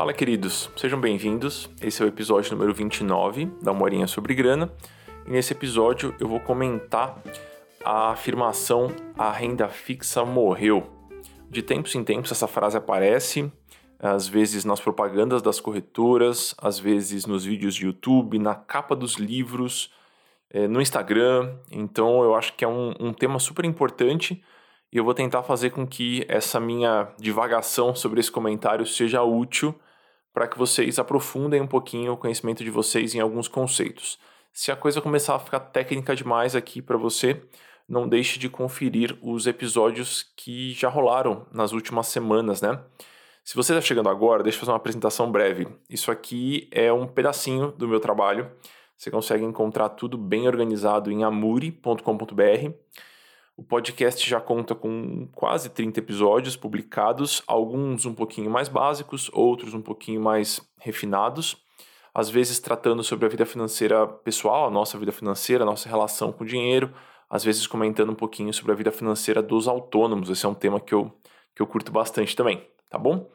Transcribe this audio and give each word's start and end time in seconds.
Fala, 0.00 0.14
queridos, 0.14 0.70
sejam 0.76 0.98
bem-vindos. 0.98 1.68
Esse 1.82 2.00
é 2.00 2.06
o 2.06 2.08
episódio 2.08 2.50
número 2.52 2.72
29 2.72 3.44
da 3.60 3.70
Morinha 3.70 4.06
sobre 4.06 4.34
Grana. 4.34 4.72
E 5.26 5.30
nesse 5.30 5.52
episódio 5.52 6.14
eu 6.18 6.26
vou 6.26 6.40
comentar 6.40 7.22
a 7.84 8.12
afirmação 8.12 8.90
a 9.18 9.30
renda 9.30 9.68
fixa 9.68 10.24
morreu. 10.24 10.90
De 11.50 11.60
tempos 11.60 11.94
em 11.94 12.02
tempos 12.02 12.32
essa 12.32 12.46
frase 12.46 12.78
aparece, 12.78 13.52
às 13.98 14.26
vezes 14.26 14.64
nas 14.64 14.80
propagandas 14.80 15.42
das 15.42 15.60
corretoras, 15.60 16.54
às 16.56 16.78
vezes 16.78 17.26
nos 17.26 17.44
vídeos 17.44 17.74
de 17.74 17.84
YouTube, 17.84 18.38
na 18.38 18.54
capa 18.54 18.96
dos 18.96 19.16
livros, 19.16 19.92
eh, 20.48 20.66
no 20.66 20.80
Instagram. 20.80 21.58
Então 21.70 22.24
eu 22.24 22.34
acho 22.34 22.54
que 22.54 22.64
é 22.64 22.68
um, 22.68 22.94
um 22.98 23.12
tema 23.12 23.38
super 23.38 23.66
importante 23.66 24.42
e 24.90 24.96
eu 24.96 25.04
vou 25.04 25.12
tentar 25.12 25.42
fazer 25.42 25.68
com 25.68 25.86
que 25.86 26.24
essa 26.26 26.58
minha 26.58 27.12
divagação 27.18 27.94
sobre 27.94 28.18
esse 28.18 28.32
comentário 28.32 28.86
seja 28.86 29.22
útil 29.22 29.78
para 30.32 30.46
que 30.46 30.58
vocês 30.58 30.98
aprofundem 30.98 31.60
um 31.60 31.66
pouquinho 31.66 32.12
o 32.12 32.16
conhecimento 32.16 32.64
de 32.64 32.70
vocês 32.70 33.14
em 33.14 33.20
alguns 33.20 33.48
conceitos. 33.48 34.18
Se 34.52 34.70
a 34.72 34.76
coisa 34.76 35.00
começar 35.00 35.34
a 35.34 35.38
ficar 35.38 35.60
técnica 35.60 36.14
demais 36.14 36.56
aqui 36.56 36.82
para 36.82 36.96
você, 36.96 37.42
não 37.88 38.08
deixe 38.08 38.38
de 38.38 38.48
conferir 38.48 39.18
os 39.20 39.46
episódios 39.46 40.24
que 40.36 40.72
já 40.72 40.88
rolaram 40.88 41.46
nas 41.52 41.72
últimas 41.72 42.06
semanas, 42.06 42.60
né? 42.60 42.80
Se 43.44 43.56
você 43.56 43.72
está 43.72 43.84
chegando 43.84 44.08
agora, 44.08 44.42
deixa 44.42 44.56
eu 44.56 44.60
fazer 44.60 44.70
uma 44.72 44.76
apresentação 44.76 45.30
breve. 45.30 45.66
Isso 45.88 46.10
aqui 46.10 46.68
é 46.70 46.92
um 46.92 47.06
pedacinho 47.06 47.72
do 47.72 47.88
meu 47.88 47.98
trabalho. 47.98 48.50
Você 48.96 49.10
consegue 49.10 49.44
encontrar 49.44 49.88
tudo 49.88 50.16
bem 50.16 50.46
organizado 50.46 51.10
em 51.10 51.24
amuri.com.br. 51.24 52.70
O 53.60 53.62
podcast 53.62 54.26
já 54.26 54.40
conta 54.40 54.74
com 54.74 55.28
quase 55.34 55.68
30 55.68 56.00
episódios 56.00 56.56
publicados, 56.56 57.42
alguns 57.46 58.06
um 58.06 58.14
pouquinho 58.14 58.50
mais 58.50 58.70
básicos, 58.70 59.30
outros 59.34 59.74
um 59.74 59.82
pouquinho 59.82 60.18
mais 60.18 60.62
refinados, 60.80 61.58
às 62.14 62.30
vezes 62.30 62.58
tratando 62.58 63.04
sobre 63.04 63.26
a 63.26 63.28
vida 63.28 63.44
financeira 63.44 64.06
pessoal, 64.06 64.66
a 64.66 64.70
nossa 64.70 64.96
vida 64.96 65.12
financeira, 65.12 65.62
a 65.62 65.66
nossa 65.66 65.90
relação 65.90 66.32
com 66.32 66.42
o 66.42 66.46
dinheiro, 66.46 66.90
às 67.28 67.44
vezes 67.44 67.66
comentando 67.66 68.08
um 68.08 68.14
pouquinho 68.14 68.50
sobre 68.54 68.72
a 68.72 68.74
vida 68.74 68.90
financeira 68.90 69.42
dos 69.42 69.68
autônomos. 69.68 70.30
Esse 70.30 70.46
é 70.46 70.48
um 70.48 70.54
tema 70.54 70.80
que 70.80 70.94
eu, 70.94 71.12
que 71.54 71.60
eu 71.60 71.66
curto 71.66 71.92
bastante 71.92 72.34
também, 72.34 72.66
tá 72.88 72.96
bom? 72.96 73.30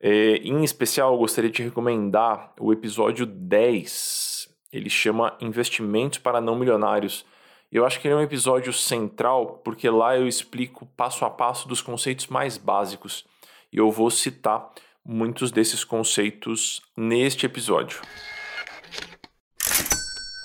É, 0.00 0.36
em 0.36 0.62
especial, 0.62 1.14
eu 1.14 1.18
gostaria 1.18 1.50
de 1.50 1.64
recomendar 1.64 2.52
o 2.60 2.72
episódio 2.72 3.26
10. 3.26 4.56
Ele 4.72 4.88
chama 4.88 5.36
Investimentos 5.40 6.20
para 6.20 6.40
Não 6.40 6.54
Milionários 6.54 7.26
eu 7.70 7.84
acho 7.84 8.00
que 8.00 8.06
ele 8.06 8.14
é 8.14 8.18
um 8.18 8.22
episódio 8.22 8.72
central 8.72 9.60
porque 9.64 9.88
lá 9.90 10.16
eu 10.16 10.28
explico 10.28 10.86
passo 10.96 11.24
a 11.24 11.30
passo 11.30 11.66
dos 11.68 11.82
conceitos 11.82 12.26
mais 12.28 12.56
básicos 12.56 13.24
e 13.72 13.78
eu 13.78 13.90
vou 13.90 14.10
citar 14.10 14.70
muitos 15.04 15.50
desses 15.50 15.84
conceitos 15.84 16.80
neste 16.96 17.44
episódio. 17.44 18.00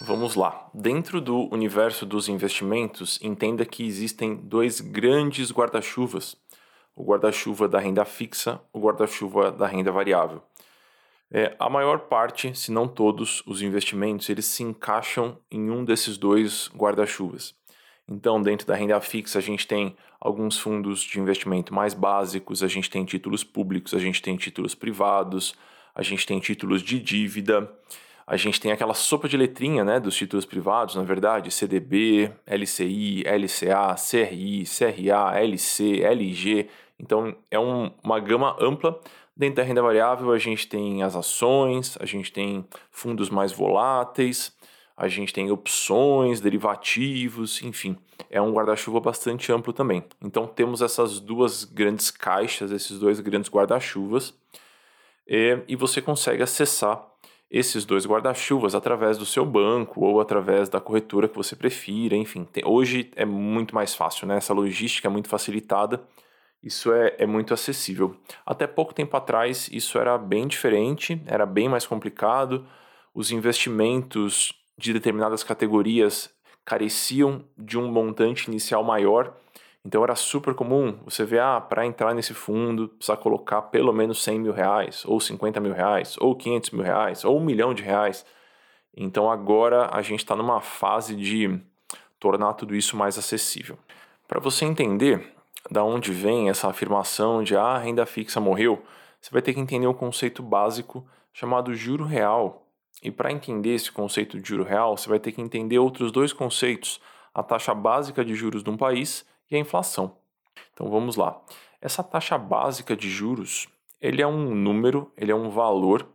Vamos 0.02 0.34
lá. 0.34 0.70
Dentro 0.74 1.22
do 1.22 1.54
universo 1.54 2.06
dos 2.06 2.28
investimentos, 2.28 3.20
entenda 3.22 3.66
que 3.66 3.86
existem 3.86 4.36
dois 4.36 4.82
grandes 4.82 5.52
guarda-chuvas: 5.52 6.36
o 6.96 7.04
guarda-chuva 7.04 7.68
da 7.68 7.80
renda 7.80 8.04
fixa, 8.06 8.60
o 8.74 8.80
guarda-chuva 8.80 9.52
da 9.52 9.68
renda 9.68 9.92
variável. 9.92 10.42
É, 11.32 11.56
a 11.60 11.70
maior 11.70 12.00
parte, 12.00 12.58
se 12.58 12.72
não 12.72 12.88
todos, 12.88 13.44
os 13.46 13.62
investimentos 13.62 14.30
eles 14.30 14.46
se 14.46 14.64
encaixam 14.64 15.38
em 15.52 15.70
um 15.70 15.86
desses 15.86 16.18
dois 16.18 16.70
guarda-chuvas. 16.76 17.54
Então, 18.08 18.42
dentro 18.42 18.66
da 18.66 18.76
renda 18.76 19.00
fixa, 19.00 19.38
a 19.38 19.42
gente 19.42 19.68
tem 19.68 19.96
alguns 20.20 20.58
fundos 20.58 21.02
de 21.02 21.20
investimento 21.20 21.74
mais 21.74 21.94
básicos, 21.94 22.64
a 22.64 22.68
gente 22.68 22.90
tem 22.90 23.06
títulos 23.06 23.44
públicos, 23.44 23.94
a 23.94 24.00
gente 24.00 24.22
tem 24.22 24.36
títulos 24.36 24.74
privados, 24.74 25.54
a 25.94 26.02
gente 26.02 26.26
tem 26.26 26.40
títulos 26.40 26.82
de 26.82 27.00
dívida, 27.00 27.72
a 28.26 28.36
gente 28.36 28.60
tem 28.60 28.72
aquela 28.72 28.96
sopa 28.96 29.30
de 29.30 29.38
letrinha 29.38 29.84
né, 29.84 30.00
dos 30.00 30.16
títulos 30.16 30.46
privados, 30.46 30.96
na 30.96 31.04
verdade, 31.04 31.52
CDB, 31.52 32.32
LCI, 32.48 33.24
LCA, 33.26 33.96
CRI, 33.96 34.64
CRA, 34.66 35.40
LC, 35.40 36.02
LG. 36.04 36.68
Então, 37.00 37.36
é 37.52 37.60
um, 37.60 37.92
uma 38.04 38.20
gama 38.20 38.56
ampla 38.60 39.00
Dentro 39.40 39.56
da 39.56 39.64
renda 39.64 39.82
variável, 39.82 40.34
a 40.34 40.38
gente 40.38 40.68
tem 40.68 41.02
as 41.02 41.16
ações, 41.16 41.98
a 42.02 42.06
gente 42.06 42.30
tem 42.30 42.66
fundos 42.92 43.30
mais 43.30 43.54
voláteis, 43.54 44.54
a 44.98 45.08
gente 45.08 45.34
tem 45.34 45.50
opções, 45.50 46.42
derivativos, 46.42 47.64
enfim, 47.64 47.96
é 48.30 48.42
um 48.42 48.52
guarda-chuva 48.52 49.00
bastante 49.00 49.50
amplo 49.50 49.72
também. 49.72 50.04
Então, 50.22 50.46
temos 50.46 50.82
essas 50.82 51.22
duas 51.22 51.64
grandes 51.64 52.12
caixas, 52.12 52.70
esses 52.70 53.00
dois 53.00 53.22
grandes 53.22 53.50
guarda-chuvas, 53.50 54.34
e, 55.26 55.58
e 55.70 55.76
você 55.78 56.02
consegue 56.02 56.44
acessar 56.44 57.02
esses 57.50 57.86
dois 57.86 58.06
guarda-chuvas 58.06 58.76
através 58.76 59.18
do 59.18 59.26
seu 59.26 59.46
banco 59.46 60.04
ou 60.04 60.20
através 60.20 60.68
da 60.68 60.82
corretora 60.82 61.30
que 61.30 61.38
você 61.38 61.56
prefira, 61.56 62.14
enfim. 62.14 62.46
Hoje 62.66 63.10
é 63.16 63.24
muito 63.24 63.74
mais 63.74 63.96
fácil, 63.96 64.28
né? 64.28 64.36
Essa 64.36 64.54
logística 64.54 65.08
é 65.08 65.10
muito 65.10 65.30
facilitada 65.30 66.04
isso 66.62 66.92
é, 66.92 67.16
é 67.18 67.26
muito 67.26 67.54
acessível. 67.54 68.16
Até 68.46 68.68
pouco 68.68 68.94
tempo 68.94 69.16
atrás, 69.16 69.70
isso 69.72 69.98
era 69.98 70.18
bem 70.18 70.48
diferente, 70.48 71.22
era 71.26 71.46
bem 71.46 71.70
mais 71.70 71.88
complicado. 71.88 72.66
Os 73.14 73.32
investimentos 73.32 74.54
de 74.78 74.94
determinadas 74.94 75.44
categorias 75.44 76.30
careciam 76.66 77.44
de 77.58 77.78
um 77.78 77.92
montante 77.92 78.50
inicial 78.50 78.84
maior. 78.84 79.34
Então 79.84 80.04
era 80.04 80.16
super 80.16 80.54
comum 80.54 81.00
você 81.06 81.24
ver, 81.26 81.40
ah, 81.40 81.62
para 81.62 81.86
entrar 81.86 82.14
nesse 82.14 82.34
fundo 82.34 82.90
precisa 82.90 83.18
colocar 83.18 83.64
pelo 83.64 83.94
menos 83.94 84.22
100 84.24 84.40
mil 84.40 84.54
reais, 84.54 85.04
ou 85.06 85.20
50 85.20 85.60
mil 85.62 85.74
reais, 85.74 86.16
ou 86.20 86.36
500 86.36 86.72
mil 86.72 86.84
reais, 86.84 87.24
ou 87.24 87.38
um 87.40 87.44
milhão 87.44 87.74
de 87.74 87.82
reais. 87.82 88.26
Então 88.96 89.32
agora 89.32 89.90
a 89.92 90.02
gente 90.02 90.20
está 90.20 90.36
numa 90.36 90.60
fase 90.60 91.16
de 91.16 91.60
tornar 92.20 92.54
tudo 92.54 92.76
isso 92.76 92.98
mais 92.98 93.18
acessível. 93.18 93.80
Para 94.28 94.40
você 94.40 94.66
entender, 94.66 95.34
da 95.72 95.84
onde 95.84 96.12
vem 96.12 96.50
essa 96.50 96.68
afirmação 96.68 97.44
de 97.44 97.56
ah, 97.56 97.76
a 97.76 97.78
renda 97.78 98.06
fixa 98.06 98.40
morreu, 98.40 98.84
você 99.22 99.30
vai 99.32 99.42
ter 99.42 99.54
que 99.54 99.60
entender 99.60 99.88
um 99.88 99.94
conceito 99.94 100.42
básico 100.42 101.06
chamado 101.34 101.74
juro 101.74 102.06
real. 102.06 102.66
E 103.02 103.12
para 103.12 103.32
entender 103.32 103.76
esse 103.76 103.92
conceito 103.92 104.40
de 104.40 104.48
juro 104.48 104.64
real, 104.64 104.98
você 104.98 105.08
vai 105.08 105.20
ter 105.20 105.32
que 105.32 105.42
entender 105.42 105.80
outros 105.80 106.12
dois 106.12 106.34
conceitos: 106.34 107.00
a 107.34 107.44
taxa 107.44 107.74
básica 107.74 108.26
de 108.26 108.36
juros 108.36 108.64
de 108.64 108.70
um 108.70 108.78
país 108.78 109.26
e 109.50 109.56
a 109.56 109.60
inflação. 109.60 110.18
Então 110.74 110.90
vamos 110.90 111.16
lá. 111.16 111.40
Essa 111.82 112.04
taxa 112.04 112.38
básica 112.38 112.96
de 112.96 113.10
juros, 113.10 113.68
ele 114.02 114.22
é 114.22 114.28
um 114.28 114.54
número, 114.54 115.12
ele 115.16 115.32
é 115.32 115.36
um 115.36 115.50
valor 115.50 116.08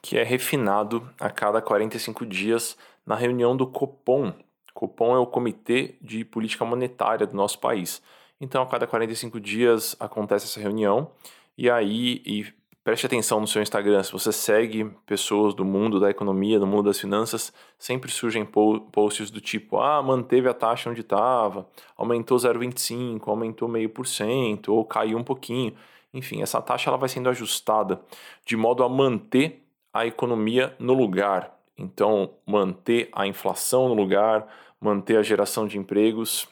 que 0.00 0.16
é 0.16 0.22
refinado 0.22 1.06
a 1.18 1.28
cada 1.28 1.60
45 1.60 2.24
dias 2.24 2.76
na 3.04 3.14
reunião 3.14 3.56
do 3.56 3.66
Copom. 3.66 4.32
Copom 4.72 5.14
é 5.14 5.18
o 5.18 5.26
Comitê 5.26 5.96
de 6.00 6.24
Política 6.24 6.64
Monetária 6.64 7.26
do 7.26 7.36
nosso 7.36 7.58
país. 7.58 8.02
Então, 8.40 8.62
a 8.62 8.66
cada 8.66 8.86
45 8.86 9.38
dias 9.38 9.94
acontece 10.00 10.46
essa 10.46 10.58
reunião. 10.58 11.10
E 11.58 11.68
aí, 11.68 12.22
e 12.24 12.46
preste 12.82 13.04
atenção 13.04 13.38
no 13.38 13.46
seu 13.46 13.60
Instagram, 13.60 14.02
se 14.02 14.12
você 14.12 14.32
segue 14.32 14.90
pessoas 15.04 15.52
do 15.52 15.64
mundo 15.64 16.00
da 16.00 16.08
economia, 16.08 16.58
do 16.58 16.66
mundo 16.66 16.84
das 16.84 16.98
finanças, 16.98 17.52
sempre 17.78 18.10
surgem 18.10 18.46
posts 18.46 19.30
do 19.30 19.40
tipo: 19.40 19.78
ah, 19.78 20.02
manteve 20.02 20.48
a 20.48 20.54
taxa 20.54 20.88
onde 20.88 21.02
estava, 21.02 21.68
aumentou 21.96 22.38
0,25, 22.38 23.28
aumentou 23.28 23.68
meio 23.68 23.90
por 23.90 24.06
cento, 24.06 24.72
ou 24.72 24.84
caiu 24.84 25.18
um 25.18 25.24
pouquinho. 25.24 25.74
Enfim, 26.12 26.42
essa 26.42 26.62
taxa 26.62 26.88
ela 26.90 26.96
vai 26.96 27.08
sendo 27.08 27.28
ajustada 27.28 28.00
de 28.44 28.56
modo 28.56 28.82
a 28.82 28.88
manter 28.88 29.62
a 29.92 30.06
economia 30.06 30.74
no 30.78 30.94
lugar. 30.94 31.56
Então, 31.76 32.30
manter 32.46 33.08
a 33.12 33.26
inflação 33.26 33.88
no 33.88 33.94
lugar, 33.94 34.46
manter 34.80 35.16
a 35.16 35.22
geração 35.22 35.66
de 35.66 35.78
empregos 35.78 36.48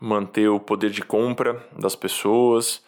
manter 0.00 0.48
o 0.48 0.58
poder 0.58 0.90
de 0.90 1.02
compra 1.02 1.62
das 1.78 1.94
pessoas, 1.94 2.82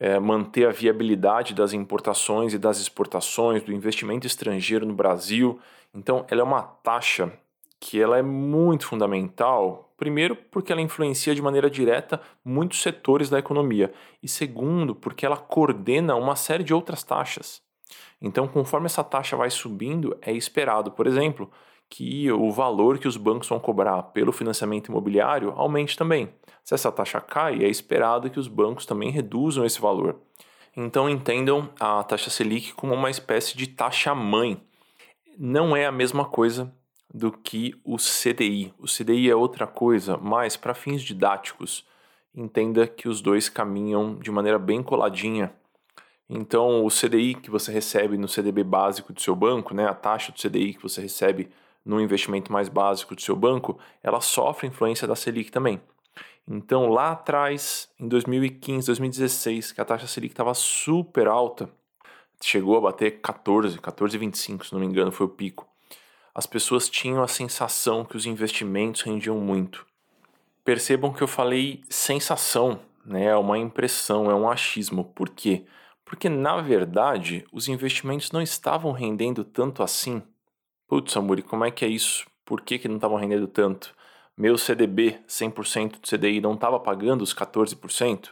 é, 0.00 0.18
manter 0.18 0.66
a 0.66 0.72
viabilidade 0.72 1.54
das 1.54 1.72
importações 1.72 2.54
e 2.54 2.58
das 2.58 2.78
exportações, 2.78 3.62
do 3.62 3.72
investimento 3.72 4.26
estrangeiro 4.26 4.86
no 4.86 4.94
Brasil. 4.94 5.60
Então, 5.94 6.24
ela 6.28 6.40
é 6.40 6.44
uma 6.44 6.62
taxa 6.62 7.32
que 7.78 8.00
ela 8.00 8.16
é 8.16 8.22
muito 8.22 8.86
fundamental, 8.86 9.92
primeiro 9.96 10.34
porque 10.34 10.72
ela 10.72 10.80
influencia 10.80 11.34
de 11.34 11.42
maneira 11.42 11.68
direta 11.68 12.20
muitos 12.42 12.80
setores 12.80 13.28
da 13.28 13.38
economia 13.38 13.92
e 14.22 14.28
segundo 14.28 14.94
porque 14.94 15.26
ela 15.26 15.36
coordena 15.36 16.16
uma 16.16 16.34
série 16.34 16.64
de 16.64 16.72
outras 16.72 17.02
taxas. 17.02 17.62
Então, 18.20 18.48
conforme 18.48 18.86
essa 18.86 19.04
taxa 19.04 19.36
vai 19.36 19.50
subindo, 19.50 20.16
é 20.22 20.32
esperado, 20.32 20.90
por 20.92 21.06
exemplo, 21.06 21.50
que 21.96 22.28
o 22.32 22.50
valor 22.50 22.98
que 22.98 23.06
os 23.06 23.16
bancos 23.16 23.48
vão 23.48 23.60
cobrar 23.60 24.02
pelo 24.02 24.32
financiamento 24.32 24.88
imobiliário 24.88 25.52
aumente 25.54 25.96
também. 25.96 26.28
Se 26.64 26.74
essa 26.74 26.90
taxa 26.90 27.20
cai, 27.20 27.62
é 27.62 27.68
esperado 27.68 28.28
que 28.28 28.40
os 28.40 28.48
bancos 28.48 28.84
também 28.84 29.10
reduzam 29.10 29.64
esse 29.64 29.80
valor. 29.80 30.16
Então 30.76 31.08
entendam 31.08 31.70
a 31.78 32.02
taxa 32.02 32.30
Selic 32.30 32.74
como 32.74 32.92
uma 32.92 33.10
espécie 33.10 33.56
de 33.56 33.68
taxa 33.68 34.12
mãe. 34.12 34.60
Não 35.38 35.76
é 35.76 35.86
a 35.86 35.92
mesma 35.92 36.24
coisa 36.24 36.68
do 37.12 37.30
que 37.30 37.80
o 37.84 37.96
CDI. 37.96 38.74
O 38.76 38.86
CDI 38.86 39.30
é 39.30 39.36
outra 39.36 39.64
coisa, 39.64 40.16
mas 40.16 40.56
para 40.56 40.74
fins 40.74 41.00
didáticos, 41.00 41.86
entenda 42.34 42.88
que 42.88 43.08
os 43.08 43.20
dois 43.20 43.48
caminham 43.48 44.16
de 44.16 44.32
maneira 44.32 44.58
bem 44.58 44.82
coladinha 44.82 45.52
Então, 46.28 46.84
o 46.84 46.88
CDI 46.88 47.36
que 47.36 47.52
você 47.52 47.70
recebe 47.70 48.18
no 48.18 48.26
CDB 48.26 48.64
básico 48.64 49.12
do 49.12 49.20
seu 49.20 49.36
banco, 49.36 49.72
né, 49.72 49.86
a 49.86 49.94
taxa 49.94 50.32
do 50.32 50.40
CDI 50.40 50.74
que 50.74 50.82
você 50.82 51.00
recebe 51.00 51.48
no 51.84 52.00
investimento 52.00 52.52
mais 52.52 52.68
básico 52.68 53.14
do 53.14 53.20
seu 53.20 53.36
banco, 53.36 53.78
ela 54.02 54.20
sofre 54.20 54.66
influência 54.66 55.06
da 55.06 55.14
Selic 55.14 55.50
também. 55.50 55.80
Então, 56.46 56.88
lá 56.88 57.12
atrás, 57.12 57.88
em 57.98 58.06
2015, 58.06 58.86
2016, 58.86 59.72
que 59.72 59.80
a 59.80 59.84
taxa 59.84 60.06
Selic 60.06 60.32
estava 60.32 60.52
super 60.54 61.26
alta, 61.26 61.68
chegou 62.42 62.76
a 62.76 62.80
bater 62.80 63.20
14, 63.20 63.78
14,25, 63.78 64.64
se 64.64 64.72
não 64.72 64.80
me 64.80 64.86
engano, 64.86 65.10
foi 65.10 65.26
o 65.26 65.30
pico. 65.30 65.66
As 66.34 66.46
pessoas 66.46 66.88
tinham 66.88 67.22
a 67.22 67.28
sensação 67.28 68.04
que 68.04 68.16
os 68.16 68.26
investimentos 68.26 69.02
rendiam 69.02 69.38
muito. 69.38 69.86
Percebam 70.64 71.12
que 71.12 71.22
eu 71.22 71.28
falei 71.28 71.82
sensação, 71.88 72.80
né? 73.04 73.26
É 73.26 73.36
uma 73.36 73.56
impressão, 73.58 74.30
é 74.30 74.34
um 74.34 74.50
achismo. 74.50 75.04
Por 75.04 75.30
quê? 75.30 75.64
Porque, 76.04 76.28
na 76.28 76.60
verdade, 76.60 77.46
os 77.52 77.68
investimentos 77.68 78.32
não 78.32 78.42
estavam 78.42 78.92
rendendo 78.92 79.44
tanto 79.44 79.82
assim. 79.82 80.22
Putz, 80.94 81.16
Amuri, 81.16 81.42
como 81.42 81.64
é 81.64 81.72
que 81.72 81.84
é 81.84 81.88
isso? 81.88 82.24
Por 82.44 82.60
que, 82.60 82.78
que 82.78 82.86
não 82.86 82.94
estavam 82.94 83.16
rendendo 83.16 83.48
tanto? 83.48 83.92
Meu 84.36 84.56
CDB 84.56 85.18
100% 85.26 85.98
do 85.98 86.06
CDI 86.06 86.40
não 86.40 86.54
estava 86.54 86.78
pagando 86.78 87.22
os 87.22 87.34
14%? 87.34 88.28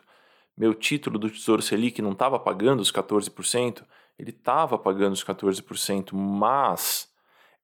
Meu 0.56 0.72
título 0.72 1.18
do 1.18 1.28
Tesouro 1.28 1.60
Selic 1.60 2.00
não 2.00 2.12
estava 2.12 2.38
pagando 2.38 2.78
os 2.78 2.92
14%? 2.92 3.82
Ele 4.16 4.30
estava 4.30 4.78
pagando 4.78 5.12
os 5.12 5.24
14%, 5.24 6.14
mas 6.14 7.12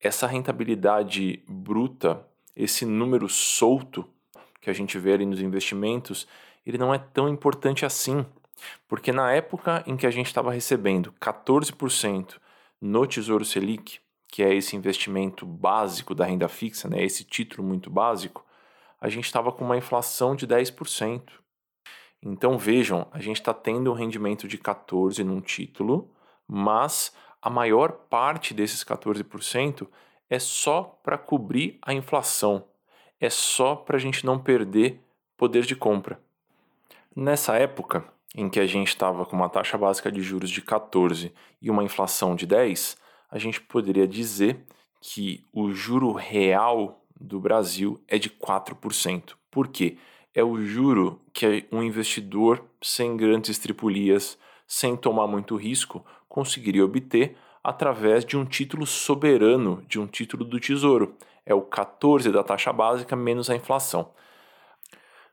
essa 0.00 0.26
rentabilidade 0.26 1.44
bruta, 1.46 2.26
esse 2.56 2.84
número 2.84 3.28
solto 3.28 4.04
que 4.60 4.68
a 4.68 4.72
gente 4.72 4.98
vê 4.98 5.12
ali 5.12 5.26
nos 5.26 5.40
investimentos, 5.40 6.26
ele 6.66 6.76
não 6.76 6.92
é 6.92 6.98
tão 6.98 7.28
importante 7.28 7.86
assim. 7.86 8.26
Porque 8.88 9.12
na 9.12 9.30
época 9.30 9.84
em 9.86 9.96
que 9.96 10.08
a 10.08 10.10
gente 10.10 10.26
estava 10.26 10.50
recebendo 10.50 11.14
14% 11.20 12.34
no 12.80 13.06
Tesouro 13.06 13.44
Selic, 13.44 14.00
que 14.28 14.42
é 14.42 14.54
esse 14.54 14.76
investimento 14.76 15.44
básico 15.44 16.14
da 16.14 16.24
renda 16.24 16.48
fixa, 16.48 16.88
né, 16.88 17.02
esse 17.02 17.24
título 17.24 17.66
muito 17.66 17.90
básico, 17.90 18.44
a 19.00 19.08
gente 19.08 19.24
estava 19.24 19.50
com 19.50 19.64
uma 19.64 19.76
inflação 19.76 20.36
de 20.36 20.46
10%. 20.46 21.22
Então 22.22 22.58
vejam, 22.58 23.06
a 23.12 23.20
gente 23.20 23.36
está 23.36 23.54
tendo 23.54 23.90
um 23.90 23.94
rendimento 23.94 24.46
de 24.46 24.58
14% 24.58 25.24
num 25.24 25.40
título, 25.40 26.10
mas 26.46 27.12
a 27.40 27.48
maior 27.48 27.92
parte 27.92 28.52
desses 28.52 28.84
14% 28.84 29.86
é 30.28 30.38
só 30.38 30.82
para 31.02 31.16
cobrir 31.16 31.78
a 31.80 31.94
inflação, 31.94 32.64
é 33.20 33.30
só 33.30 33.76
para 33.76 33.96
a 33.96 34.00
gente 34.00 34.26
não 34.26 34.38
perder 34.38 35.00
poder 35.36 35.64
de 35.64 35.76
compra. 35.76 36.20
Nessa 37.14 37.56
época, 37.56 38.04
em 38.34 38.48
que 38.48 38.60
a 38.60 38.66
gente 38.66 38.88
estava 38.88 39.24
com 39.24 39.36
uma 39.36 39.48
taxa 39.48 39.78
básica 39.78 40.10
de 40.12 40.20
juros 40.20 40.50
de 40.50 40.60
14 40.60 41.32
e 41.62 41.70
uma 41.70 41.82
inflação 41.82 42.34
de 42.34 42.46
10, 42.46 42.98
a 43.30 43.38
gente 43.38 43.60
poderia 43.60 44.06
dizer 44.06 44.64
que 45.00 45.44
o 45.52 45.70
juro 45.70 46.12
real 46.12 47.04
do 47.20 47.40
Brasil 47.40 48.00
é 48.08 48.18
de 48.18 48.30
4%. 48.30 49.34
Por 49.50 49.68
quê? 49.68 49.96
É 50.34 50.42
o 50.42 50.60
juro 50.60 51.20
que 51.32 51.66
um 51.72 51.82
investidor 51.82 52.64
sem 52.80 53.16
grandes 53.16 53.50
estripulias, 53.50 54.38
sem 54.66 54.96
tomar 54.96 55.26
muito 55.26 55.56
risco, 55.56 56.04
conseguiria 56.28 56.84
obter 56.84 57.36
através 57.62 58.24
de 58.24 58.36
um 58.36 58.44
título 58.44 58.86
soberano, 58.86 59.82
de 59.88 59.98
um 59.98 60.06
título 60.06 60.44
do 60.44 60.60
Tesouro. 60.60 61.16
É 61.44 61.54
o 61.54 61.62
14 61.62 62.30
da 62.30 62.42
taxa 62.42 62.72
básica 62.72 63.16
menos 63.16 63.50
a 63.50 63.56
inflação. 63.56 64.12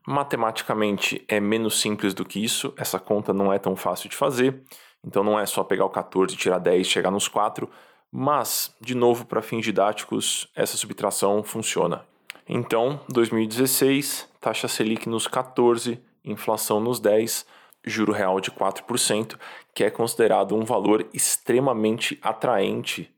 Matematicamente 0.08 1.24
é 1.28 1.40
menos 1.40 1.82
simples 1.82 2.14
do 2.14 2.24
que 2.24 2.44
isso, 2.44 2.74
essa 2.78 3.00
conta 3.00 3.34
não 3.34 3.52
é 3.52 3.58
tão 3.58 3.76
fácil 3.76 4.10
de 4.10 4.16
fazer, 4.16 4.62
então 5.06 5.24
não 5.24 5.40
é 5.40 5.46
só 5.46 5.64
pegar 5.64 5.86
o 5.86 5.90
14, 5.90 6.36
tirar 6.36 6.60
10, 6.60 6.88
chegar 6.88 7.12
nos 7.12 7.28
4, 7.28 7.70
mas, 8.12 8.74
de 8.82 8.96
novo, 8.96 9.26
para 9.26 9.42
fins 9.42 9.64
didáticos, 9.64 10.50
essa 10.56 10.78
subtração 10.78 11.44
funciona. 11.44 12.06
Então, 12.48 13.00
2016, 13.10 14.28
taxa 14.40 14.68
Selic 14.68 15.08
nos 15.10 15.28
14, 15.28 16.00
inflação 16.24 16.80
nos 16.80 17.00
10, 17.00 17.46
juro 17.84 18.12
real 18.12 18.40
de 18.40 18.52
4%, 18.52 19.38
que 19.74 19.84
é 19.84 19.90
considerado 19.90 20.56
um 20.56 20.64
valor 20.64 21.08
extremamente 21.14 22.18
atraente 22.22 23.12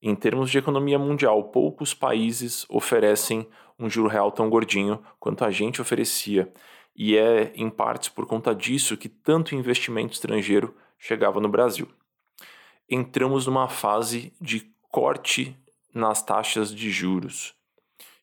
em 0.00 0.14
termos 0.14 0.50
de 0.50 0.58
economia 0.58 0.98
mundial. 0.98 1.44
Poucos 1.44 1.92
países 1.92 2.64
oferecem 2.68 3.46
um 3.78 3.88
juro 3.88 4.08
real 4.08 4.32
tão 4.32 4.48
gordinho 4.48 5.00
quanto 5.20 5.44
a 5.44 5.50
gente 5.50 5.80
oferecia. 5.80 6.52
E 6.98 7.16
é 7.16 7.52
em 7.54 7.70
partes 7.70 8.08
por 8.08 8.26
conta 8.26 8.52
disso 8.52 8.96
que 8.96 9.08
tanto 9.08 9.54
investimento 9.54 10.14
estrangeiro 10.14 10.74
chegava 10.98 11.40
no 11.40 11.48
Brasil. 11.48 11.88
Entramos 12.90 13.46
numa 13.46 13.68
fase 13.68 14.32
de 14.40 14.68
corte 14.90 15.56
nas 15.94 16.24
taxas 16.24 16.74
de 16.74 16.90
juros. 16.90 17.54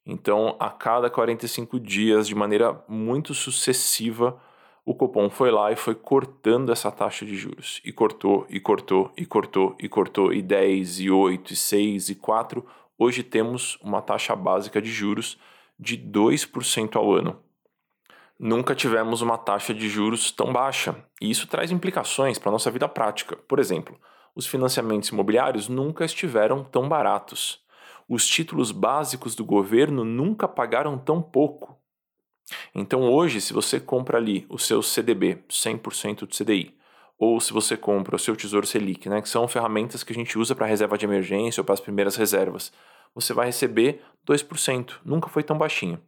Então, 0.06 0.58
a 0.60 0.70
cada 0.70 1.10
45 1.10 1.80
dias, 1.80 2.28
de 2.28 2.36
maneira 2.36 2.84
muito 2.86 3.34
sucessiva, 3.34 4.38
o 4.84 4.94
Copom 4.94 5.30
foi 5.30 5.52
lá 5.52 5.72
e 5.72 5.78
foi 5.78 5.96
cortando 5.96 6.70
essa 6.70 6.92
taxa 6.92 7.26
de 7.26 7.36
juros. 7.36 7.82
E 7.84 7.94
cortou, 7.94 8.46
e 8.50 8.60
cortou, 8.60 9.10
e 9.16 9.26
cortou, 9.26 9.76
e 9.80 9.88
cortou, 9.88 10.34
e 10.34 10.42
10, 10.42 11.00
e 11.00 11.10
8, 11.10 11.54
e 11.54 11.56
6, 11.56 12.10
e 12.10 12.16
4. 12.16 12.66
Hoje 12.98 13.24
temos 13.24 13.80
uma 13.82 14.02
taxa 14.02 14.36
básica 14.36 14.82
de 14.82 14.92
juros 14.92 15.40
de 15.80 15.98
2% 15.98 16.98
ao 16.98 17.14
ano. 17.14 17.45
Nunca 18.38 18.76
tivemos 18.76 19.22
uma 19.22 19.38
taxa 19.38 19.74
de 19.74 19.88
juros 19.88 20.30
tão 20.30 20.52
baixa, 20.52 20.96
e 21.22 21.32
isso 21.32 21.48
traz 21.48 21.72
implicações 21.72 22.38
para 22.38 22.50
a 22.50 22.52
nossa 22.52 22.70
vida 22.70 22.88
prática. 22.88 23.38
Por 23.38 23.60
exemplo, 23.60 23.98
os 24.36 24.46
financiamentos 24.46 25.08
imobiliários 25.10 25.70
nunca 25.70 26.04
estiveram 26.04 26.62
tão 26.62 26.90
baratos. 26.90 27.64
Os 28.10 28.28
títulos 28.28 28.72
básicos 28.72 29.36
do 29.36 29.46
governo 29.46 30.04
nunca 30.04 30.48
pagaram 30.48 30.98
tão 30.98 31.22
pouco. 31.22 31.80
Então 32.74 33.10
hoje, 33.10 33.40
se 33.40 33.54
você 33.54 33.80
compra 33.80 34.18
ali 34.18 34.46
o 34.50 34.60
seu 34.60 34.84
CDB, 34.84 35.44
100% 35.50 36.20
do 36.20 36.36
CDI, 36.36 36.78
ou 37.18 37.40
se 37.40 37.54
você 37.54 37.78
compra 37.78 38.18
o 38.18 38.20
seu 38.20 38.36
Tesouro 38.36 38.68
Selic, 38.68 39.08
né, 39.08 39.22
que 39.22 39.30
são 39.30 39.48
ferramentas 39.48 40.04
que 40.04 40.12
a 40.12 40.16
gente 40.16 40.38
usa 40.38 40.54
para 40.54 40.66
reserva 40.66 40.98
de 40.98 41.06
emergência 41.06 41.62
ou 41.62 41.66
para 41.66 41.74
as 41.74 41.80
primeiras 41.80 42.18
reservas, 42.18 42.74
você 43.14 43.34
vai 43.34 43.46
receber 43.46 44.04
2%, 44.28 45.00
nunca 45.06 45.30
foi 45.30 45.42
tão 45.42 45.58
baixinho. 45.58 46.00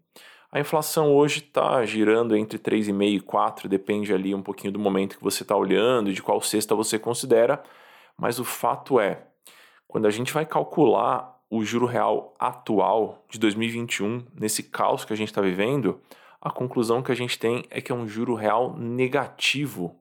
A 0.49 0.59
inflação 0.61 1.13
hoje 1.13 1.39
está 1.39 1.83
girando 1.85 2.35
entre 2.35 2.57
3,5% 2.57 3.15
e 3.15 3.19
4%, 3.19 3.67
depende 3.67 4.13
ali 4.13 4.33
um 4.33 4.41
pouquinho 4.41 4.71
do 4.71 4.79
momento 4.79 5.17
que 5.17 5.23
você 5.23 5.43
está 5.43 5.55
olhando 5.55 6.09
e 6.09 6.13
de 6.13 6.23
qual 6.23 6.39
cesta 6.39 6.73
você 6.73 6.97
considera, 6.97 7.61
mas 8.17 8.39
o 8.39 8.45
fato 8.45 8.99
é, 8.99 9.23
quando 9.87 10.05
a 10.05 10.09
gente 10.09 10.33
vai 10.33 10.45
calcular 10.45 11.37
o 11.49 11.63
juro 11.63 11.85
real 11.85 12.33
atual 12.39 13.25
de 13.29 13.37
2021, 13.39 14.25
nesse 14.39 14.63
caos 14.63 15.03
que 15.03 15.13
a 15.13 15.15
gente 15.17 15.29
está 15.29 15.41
vivendo, 15.41 15.99
a 16.41 16.49
conclusão 16.49 17.01
que 17.01 17.11
a 17.11 17.15
gente 17.15 17.37
tem 17.37 17.65
é 17.69 17.81
que 17.81 17.91
é 17.91 17.95
um 17.95 18.07
juro 18.07 18.33
real 18.33 18.73
negativo. 18.77 19.95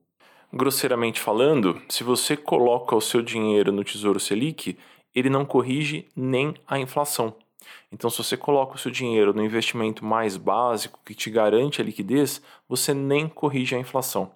Grosseiramente 0.53 1.21
falando, 1.21 1.81
se 1.89 2.05
você 2.05 2.37
coloca 2.37 2.95
o 2.95 3.01
seu 3.01 3.21
dinheiro 3.21 3.73
no 3.73 3.83
Tesouro 3.83 4.21
Selic, 4.21 4.79
ele 5.15 5.29
não 5.29 5.45
corrige 5.45 6.07
nem 6.15 6.55
a 6.67 6.79
inflação. 6.79 7.35
Então, 7.93 8.11
se 8.11 8.19
você 8.19 8.37
coloca 8.37 8.75
o 8.75 8.79
seu 8.79 8.91
dinheiro 8.91 9.33
no 9.33 9.45
investimento 9.45 10.05
mais 10.05 10.37
básico 10.37 11.01
que 11.05 11.15
te 11.15 11.31
garante 11.31 11.81
a 11.81 11.85
liquidez, 11.85 12.43
você 12.69 12.93
nem 12.93 13.29
corrige 13.29 13.75
a 13.75 13.79
inflação. 13.79 14.31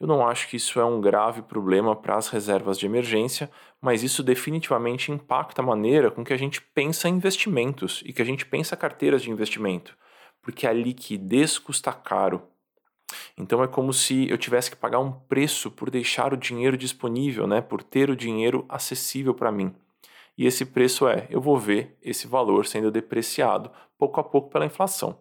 Eu 0.00 0.06
não 0.06 0.26
acho 0.26 0.48
que 0.48 0.56
isso 0.56 0.78
é 0.78 0.84
um 0.84 1.00
grave 1.00 1.42
problema 1.42 1.94
para 1.96 2.16
as 2.16 2.28
reservas 2.28 2.78
de 2.78 2.86
emergência, 2.86 3.50
mas 3.80 4.02
isso 4.02 4.22
definitivamente 4.22 5.10
impacta 5.10 5.60
a 5.60 5.64
maneira 5.64 6.10
com 6.10 6.24
que 6.24 6.32
a 6.32 6.36
gente 6.36 6.62
pensa 6.62 7.08
investimentos 7.08 8.02
e 8.06 8.12
que 8.12 8.22
a 8.22 8.24
gente 8.24 8.46
pensa 8.46 8.76
carteiras 8.76 9.22
de 9.22 9.30
investimento 9.30 9.96
porque 10.48 10.66
a 10.66 10.72
liquidez 10.72 11.58
custa 11.58 11.92
caro. 11.92 12.42
Então 13.36 13.62
é 13.62 13.68
como 13.68 13.92
se 13.92 14.26
eu 14.30 14.38
tivesse 14.38 14.70
que 14.70 14.76
pagar 14.76 14.98
um 14.98 15.12
preço 15.12 15.70
por 15.70 15.90
deixar 15.90 16.32
o 16.32 16.38
dinheiro 16.38 16.74
disponível, 16.74 17.46
né, 17.46 17.60
por 17.60 17.82
ter 17.82 18.08
o 18.08 18.16
dinheiro 18.16 18.64
acessível 18.66 19.34
para 19.34 19.52
mim. 19.52 19.74
E 20.38 20.46
esse 20.46 20.64
preço 20.64 21.08
é, 21.08 21.26
eu 21.28 21.40
vou 21.40 21.58
ver 21.58 21.98
esse 22.00 22.28
valor 22.28 22.64
sendo 22.64 22.92
depreciado 22.92 23.72
pouco 23.98 24.20
a 24.20 24.24
pouco 24.24 24.48
pela 24.48 24.64
inflação. 24.64 25.18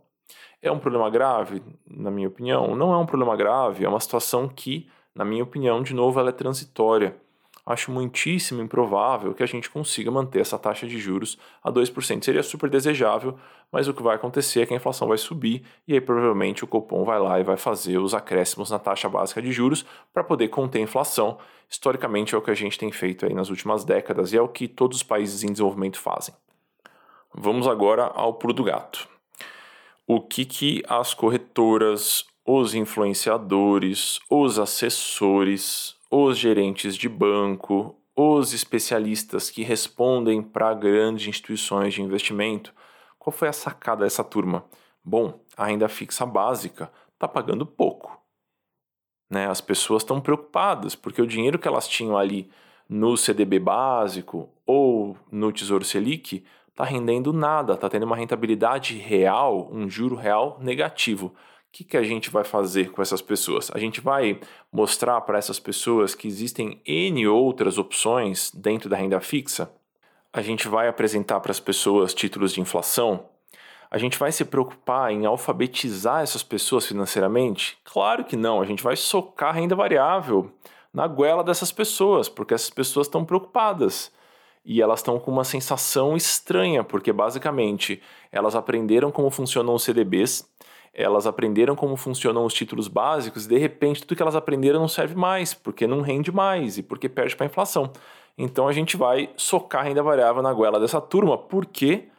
É 0.61 0.71
um 0.71 0.77
problema 0.77 1.09
grave? 1.09 1.63
Na 1.87 2.11
minha 2.11 2.27
opinião, 2.27 2.75
não 2.75 2.93
é 2.93 2.97
um 2.97 3.05
problema 3.05 3.35
grave, 3.35 3.83
é 3.83 3.89
uma 3.89 3.99
situação 3.99 4.47
que, 4.47 4.87
na 5.15 5.25
minha 5.25 5.43
opinião, 5.43 5.81
de 5.81 5.95
novo, 5.95 6.19
ela 6.19 6.29
é 6.29 6.33
transitória 6.33 7.19
acho 7.67 7.91
muitíssimo 7.91 8.61
improvável 8.61 9.33
que 9.33 9.43
a 9.43 9.45
gente 9.45 9.69
consiga 9.69 10.09
manter 10.09 10.39
essa 10.39 10.57
taxa 10.57 10.87
de 10.87 10.97
juros 10.97 11.37
a 11.61 11.69
2%. 11.69 12.23
Seria 12.23 12.41
super 12.41 12.69
desejável, 12.69 13.37
mas 13.69 13.89
o 13.89 13.93
que 13.93 14.01
vai 14.01 14.15
acontecer 14.15 14.61
é 14.61 14.65
que 14.65 14.73
a 14.73 14.77
inflação 14.77 15.09
vai 15.09 15.17
subir 15.17 15.65
e 15.85 15.93
aí 15.93 15.99
provavelmente 15.99 16.63
o 16.63 16.67
Copom 16.67 17.03
vai 17.03 17.19
lá 17.19 17.37
e 17.41 17.43
vai 17.43 17.57
fazer 17.57 17.97
os 17.97 18.13
acréscimos 18.13 18.71
na 18.71 18.79
taxa 18.79 19.09
básica 19.09 19.41
de 19.41 19.51
juros 19.51 19.85
para 20.13 20.23
poder 20.23 20.47
conter 20.47 20.79
a 20.79 20.83
inflação. 20.83 21.37
Historicamente 21.69 22.33
é 22.33 22.37
o 22.37 22.41
que 22.41 22.51
a 22.51 22.55
gente 22.55 22.79
tem 22.79 22.89
feito 22.89 23.25
aí 23.25 23.33
nas 23.33 23.49
últimas 23.49 23.83
décadas 23.83 24.31
e 24.31 24.37
é 24.37 24.41
o 24.41 24.47
que 24.47 24.69
todos 24.69 24.97
os 24.97 25.03
países 25.03 25.43
em 25.43 25.51
desenvolvimento 25.51 25.99
fazem. 25.99 26.33
Vamos 27.35 27.67
agora 27.67 28.05
ao 28.05 28.35
pulo 28.35 28.53
do 28.53 28.63
gato. 28.63 29.09
O 30.07 30.21
que, 30.21 30.45
que 30.45 30.81
as 30.87 31.13
corretoras, 31.13 32.23
os 32.45 32.73
influenciadores, 32.73 34.21
os 34.29 34.57
assessores, 34.57 35.96
os 36.09 36.37
gerentes 36.37 36.95
de 36.95 37.09
banco, 37.09 37.95
os 38.15 38.53
especialistas 38.53 39.49
que 39.49 39.63
respondem 39.63 40.41
para 40.41 40.73
grandes 40.73 41.27
instituições 41.27 41.93
de 41.93 42.01
investimento. 42.01 42.73
Qual 43.19 43.31
foi 43.31 43.47
a 43.47 43.53
sacada 43.53 44.03
dessa 44.03 44.23
turma? 44.23 44.65
Bom, 45.03 45.39
a 45.55 45.65
renda 45.65 45.87
fixa 45.87 46.25
básica 46.25 46.91
está 47.13 47.27
pagando 47.27 47.65
pouco. 47.65 48.19
Né? 49.29 49.47
As 49.47 49.61
pessoas 49.61 50.03
estão 50.03 50.21
preocupadas 50.21 50.95
porque 50.95 51.21
o 51.21 51.27
dinheiro 51.27 51.59
que 51.59 51.67
elas 51.67 51.87
tinham 51.87 52.17
ali 52.17 52.49
no 52.89 53.17
CDB 53.17 53.59
básico 53.59 54.49
ou 54.65 55.17
no 55.31 55.51
Tesouro 55.51 55.83
Selic 55.83 56.43
está 56.69 56.83
rendendo 56.83 57.33
nada, 57.33 57.73
está 57.73 57.89
tendo 57.89 58.03
uma 58.03 58.15
rentabilidade 58.15 58.97
real, 58.97 59.69
um 59.71 59.89
juro 59.89 60.15
real 60.15 60.57
negativo. 60.61 61.33
Que, 61.77 61.83
que 61.83 61.97
a 61.97 62.01
gente 62.01 62.31
vai 62.31 62.43
fazer 62.43 62.91
com 62.91 63.03
essas 63.03 63.21
pessoas? 63.21 63.69
A 63.71 63.77
gente 63.77 64.01
vai 64.01 64.39
mostrar 64.73 65.21
para 65.21 65.37
essas 65.37 65.59
pessoas 65.59 66.15
que 66.15 66.27
existem 66.27 66.81
N 66.83 67.27
outras 67.27 67.77
opções 67.77 68.49
dentro 68.51 68.89
da 68.89 68.97
renda 68.97 69.21
fixa? 69.21 69.71
A 70.33 70.41
gente 70.41 70.67
vai 70.67 70.87
apresentar 70.87 71.39
para 71.39 71.51
as 71.51 71.59
pessoas 71.59 72.15
títulos 72.15 72.51
de 72.51 72.61
inflação? 72.61 73.29
A 73.91 73.99
gente 73.99 74.17
vai 74.17 74.31
se 74.31 74.43
preocupar 74.43 75.11
em 75.11 75.27
alfabetizar 75.27 76.23
essas 76.23 76.41
pessoas 76.41 76.87
financeiramente? 76.87 77.77
Claro 77.83 78.25
que 78.25 78.35
não, 78.35 78.59
a 78.59 78.65
gente 78.65 78.81
vai 78.81 78.95
socar 78.95 79.53
renda 79.53 79.75
variável 79.75 80.51
na 80.91 81.05
goela 81.05 81.43
dessas 81.43 81.71
pessoas, 81.71 82.27
porque 82.27 82.55
essas 82.55 82.71
pessoas 82.71 83.05
estão 83.05 83.23
preocupadas 83.23 84.11
e 84.65 84.81
elas 84.81 85.01
estão 85.01 85.19
com 85.19 85.29
uma 85.29 85.43
sensação 85.43 86.17
estranha, 86.17 86.83
porque 86.83 87.13
basicamente 87.13 88.01
elas 88.31 88.55
aprenderam 88.55 89.11
como 89.11 89.29
funcionam 89.29 89.75
os 89.75 89.83
CDBs, 89.83 90.43
elas 90.93 91.27
aprenderam 91.27 91.75
como 91.75 91.95
funcionam 91.95 92.45
os 92.45 92.53
títulos 92.53 92.87
básicos 92.87 93.45
e 93.45 93.49
de 93.49 93.57
repente 93.57 94.01
tudo 94.01 94.15
que 94.15 94.21
elas 94.21 94.35
aprenderam 94.35 94.79
não 94.79 94.87
serve 94.87 95.15
mais, 95.15 95.53
porque 95.53 95.85
não 95.85 96.01
rende 96.01 96.31
mais 96.31 96.77
e 96.77 96.83
porque 96.83 97.07
perde 97.07 97.35
para 97.35 97.45
a 97.45 97.49
inflação. 97.49 97.91
Então 98.37 98.67
a 98.67 98.71
gente 98.71 98.95
vai 98.95 99.29
socar 99.35 99.85
renda 99.85 100.03
variável 100.03 100.41
na 100.41 100.53
goela 100.53 100.79
dessa 100.79 101.01
turma, 101.01 101.37
por 101.37 101.65
quê? 101.65 102.09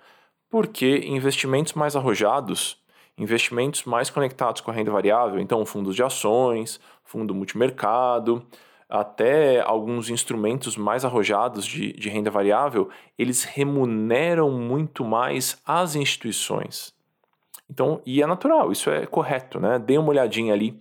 Porque 0.50 1.02
investimentos 1.06 1.74
mais 1.74 1.94
arrojados, 1.94 2.78
investimentos 3.16 3.84
mais 3.84 4.10
conectados 4.10 4.60
com 4.60 4.70
a 4.70 4.74
renda 4.74 4.90
variável, 4.90 5.38
então 5.38 5.64
fundos 5.64 5.94
de 5.94 6.02
ações, 6.02 6.80
fundo 7.04 7.34
multimercado, 7.34 8.44
até 8.88 9.60
alguns 9.60 10.08
instrumentos 10.08 10.76
mais 10.76 11.04
arrojados 11.04 11.66
de, 11.66 11.92
de 11.92 12.08
renda 12.08 12.30
variável, 12.30 12.88
eles 13.18 13.44
remuneram 13.44 14.50
muito 14.50 15.04
mais 15.04 15.60
as 15.64 15.94
instituições. 15.94 16.97
Então, 17.70 18.00
e 18.06 18.22
é 18.22 18.26
natural, 18.26 18.72
isso 18.72 18.90
é 18.90 19.06
correto, 19.06 19.60
né? 19.60 19.78
Dê 19.78 19.98
uma 19.98 20.08
olhadinha 20.08 20.54
ali 20.54 20.78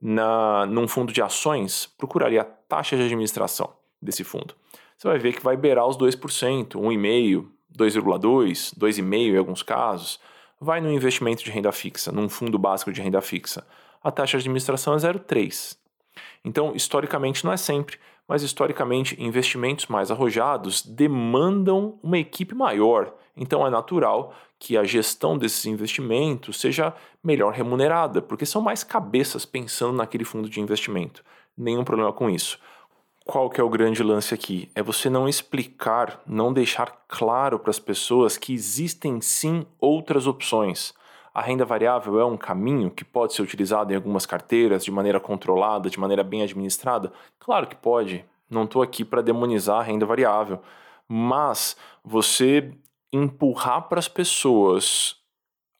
na, 0.00 0.66
num 0.66 0.86
fundo 0.86 1.12
de 1.12 1.22
ações, 1.22 1.86
procuraria 1.98 2.42
a 2.42 2.44
taxa 2.44 2.96
de 2.96 3.02
administração 3.02 3.72
desse 4.00 4.22
fundo. 4.22 4.54
Você 4.96 5.08
vai 5.08 5.18
ver 5.18 5.34
que 5.34 5.42
vai 5.42 5.56
beirar 5.56 5.86
os 5.86 5.96
2%, 5.96 6.68
1,5%, 6.68 7.46
2,2%, 7.76 8.78
2,5% 8.78 9.34
em 9.34 9.36
alguns 9.36 9.62
casos. 9.62 10.20
Vai 10.60 10.80
no 10.80 10.90
investimento 10.90 11.44
de 11.44 11.50
renda 11.50 11.70
fixa, 11.72 12.10
num 12.10 12.28
fundo 12.28 12.58
básico 12.58 12.92
de 12.92 13.02
renda 13.02 13.20
fixa. 13.20 13.66
A 14.02 14.10
taxa 14.10 14.38
de 14.38 14.42
administração 14.42 14.94
é 14.94 14.96
0,3%. 14.96 15.76
Então, 16.44 16.74
historicamente, 16.74 17.44
não 17.44 17.52
é 17.52 17.56
sempre, 17.56 17.98
mas 18.28 18.42
historicamente, 18.42 19.20
investimentos 19.22 19.86
mais 19.86 20.10
arrojados 20.10 20.82
demandam 20.82 21.98
uma 22.02 22.18
equipe 22.18 22.54
maior. 22.54 23.14
Então, 23.36 23.66
é 23.66 23.70
natural 23.70 24.34
que 24.58 24.76
a 24.76 24.84
gestão 24.84 25.36
desses 25.36 25.66
investimentos 25.66 26.60
seja 26.60 26.94
melhor 27.22 27.52
remunerada, 27.52 28.22
porque 28.22 28.46
são 28.46 28.62
mais 28.62 28.82
cabeças 28.82 29.44
pensando 29.44 29.96
naquele 29.96 30.24
fundo 30.24 30.48
de 30.48 30.60
investimento. 30.60 31.22
Nenhum 31.56 31.84
problema 31.84 32.12
com 32.12 32.28
isso. 32.30 32.58
Qual 33.24 33.50
que 33.50 33.60
é 33.60 33.64
o 33.64 33.68
grande 33.68 34.02
lance 34.02 34.32
aqui? 34.32 34.70
É 34.74 34.82
você 34.82 35.10
não 35.10 35.28
explicar, 35.28 36.22
não 36.26 36.52
deixar 36.52 37.04
claro 37.08 37.58
para 37.58 37.70
as 37.70 37.78
pessoas 37.78 38.38
que 38.38 38.54
existem 38.54 39.20
sim 39.20 39.66
outras 39.80 40.26
opções. 40.26 40.94
A 41.36 41.42
renda 41.42 41.66
variável 41.66 42.18
é 42.18 42.24
um 42.24 42.34
caminho 42.34 42.90
que 42.90 43.04
pode 43.04 43.34
ser 43.34 43.42
utilizado 43.42 43.92
em 43.92 43.96
algumas 43.96 44.24
carteiras 44.24 44.82
de 44.82 44.90
maneira 44.90 45.20
controlada, 45.20 45.90
de 45.90 46.00
maneira 46.00 46.24
bem 46.24 46.40
administrada? 46.40 47.12
Claro 47.38 47.66
que 47.66 47.76
pode. 47.76 48.24
Não 48.48 48.64
estou 48.64 48.80
aqui 48.80 49.04
para 49.04 49.20
demonizar 49.20 49.80
a 49.80 49.82
renda 49.82 50.06
variável. 50.06 50.62
Mas 51.06 51.76
você 52.02 52.72
empurrar 53.12 53.82
para 53.82 53.98
as 53.98 54.08
pessoas 54.08 55.16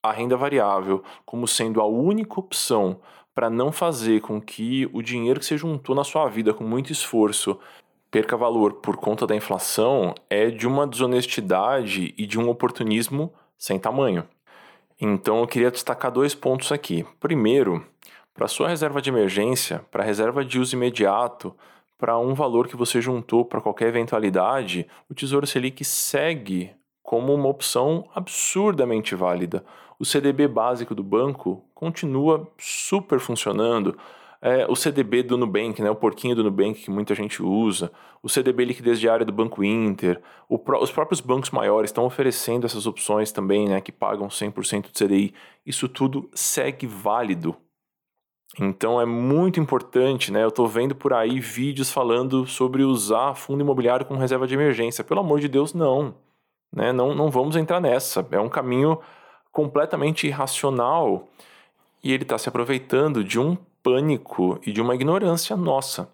a 0.03 0.13
renda 0.13 0.37
variável 0.37 1.03
como 1.25 1.49
sendo 1.49 1.81
a 1.81 1.87
única 1.87 2.39
opção 2.39 3.01
para 3.35 3.49
não 3.49 3.73
fazer 3.73 4.21
com 4.21 4.39
que 4.39 4.87
o 4.93 5.01
dinheiro 5.01 5.41
que 5.41 5.47
você 5.47 5.57
juntou 5.57 5.97
na 5.97 6.05
sua 6.05 6.29
vida 6.29 6.53
com 6.53 6.65
muito 6.65 6.93
esforço 6.93 7.59
perca 8.11 8.37
valor 8.37 8.75
por 8.75 8.99
conta 8.99 9.27
da 9.27 9.35
inflação 9.35 10.15
é 10.29 10.51
de 10.51 10.67
uma 10.67 10.87
desonestidade 10.87 12.13
e 12.19 12.27
de 12.27 12.39
um 12.39 12.47
oportunismo 12.51 13.33
sem 13.57 13.79
tamanho. 13.79 14.29
Então 15.01 15.41
eu 15.41 15.47
queria 15.47 15.71
destacar 15.71 16.11
dois 16.11 16.35
pontos 16.35 16.73
aqui. 16.73 17.05
Primeiro, 17.21 17.85
para 18.33 18.49
sua 18.49 18.69
reserva 18.69 19.01
de 19.01 19.11
emergência, 19.11 19.85
para 19.91 20.05
reserva 20.05 20.45
de 20.45 20.59
uso 20.59 20.75
imediato, 20.75 21.55
para 21.99 22.19
um 22.19 22.35
valor 22.35 22.69
que 22.69 22.77
você 22.77 23.01
juntou 23.01 23.45
para 23.45 23.61
qualquer 23.61 23.89
eventualidade, 23.89 24.87
o 25.09 25.15
Tesouro 25.15 25.47
Selic 25.47 25.85
segue 25.85 26.71
como 27.03 27.33
uma 27.33 27.49
opção 27.49 28.09
absurdamente 28.15 29.15
válida. 29.15 29.65
O 29.99 30.05
CDB 30.05 30.49
básico 30.49 30.95
do 30.95 31.03
banco 31.03 31.65
continua 31.75 32.51
super 32.59 33.19
funcionando 33.21 33.97
é, 34.41 34.67
o 34.69 34.77
CDB 34.77 35.23
do 35.23 35.37
Nubank, 35.37 35.81
né, 35.83 35.91
o 35.91 35.97
porquinho 35.97 36.37
do 36.37 36.45
Nubank 36.45 36.83
que 36.83 36.91
muita 36.91 37.15
gente 37.15 37.43
usa, 37.43 37.91
o 38.23 38.29
CDB 38.29 38.65
liquidez 38.65 39.01
diária 39.01 39.25
do 39.25 39.33
Banco 39.33 39.65
Inter, 39.65 40.21
pro, 40.65 40.83
os 40.83 40.91
próprios 40.91 41.21
bancos 41.21 41.51
maiores 41.51 41.91
estão 41.91 42.05
oferecendo 42.05 42.67
essas 42.67 42.87
opções 42.87 43.33
também, 43.33 43.69
né, 43.69 43.81
que 43.81 43.93
pagam 43.93 44.29
100% 44.29 44.83
do 44.83 44.93
CDI. 44.93 45.35
Isso 45.65 45.89
tudo 45.89 46.29
segue 46.35 46.87
válido. 46.87 47.57
Então 48.59 49.01
é 49.01 49.05
muito 49.05 49.61
importante, 49.61 50.33
né? 50.33 50.43
Eu 50.43 50.49
estou 50.49 50.67
vendo 50.67 50.95
por 50.95 51.13
aí 51.13 51.41
vídeos 51.41 51.91
falando 51.91 52.47
sobre 52.47 52.85
usar 52.85 53.35
fundo 53.35 53.61
imobiliário 53.61 54.07
como 54.07 54.19
reserva 54.19 54.47
de 54.47 54.55
emergência. 54.55 55.05
Pelo 55.05 55.21
amor 55.21 55.41
de 55.41 55.49
Deus, 55.49 55.75
não. 55.75 56.15
Né? 56.73 56.93
Não, 56.93 57.15
não 57.15 57.31
vamos 57.31 57.57
entrar 57.57 57.81
nessa. 57.81 58.27
É 58.31 58.41
um 58.41 58.49
caminho 58.49 58.99
completamente 59.53 60.27
irracional 60.27 61.29
e 62.03 62.13
ele 62.13 62.23
está 62.23 62.39
se 62.39 62.49
aproveitando 62.49 63.25
de 63.25 63.39
um 63.39 63.57
pânico 63.87 64.59
e 64.67 64.73
de 64.73 64.83
uma 64.83 64.97
ignorância 64.97 65.57
nossa. 65.57 66.13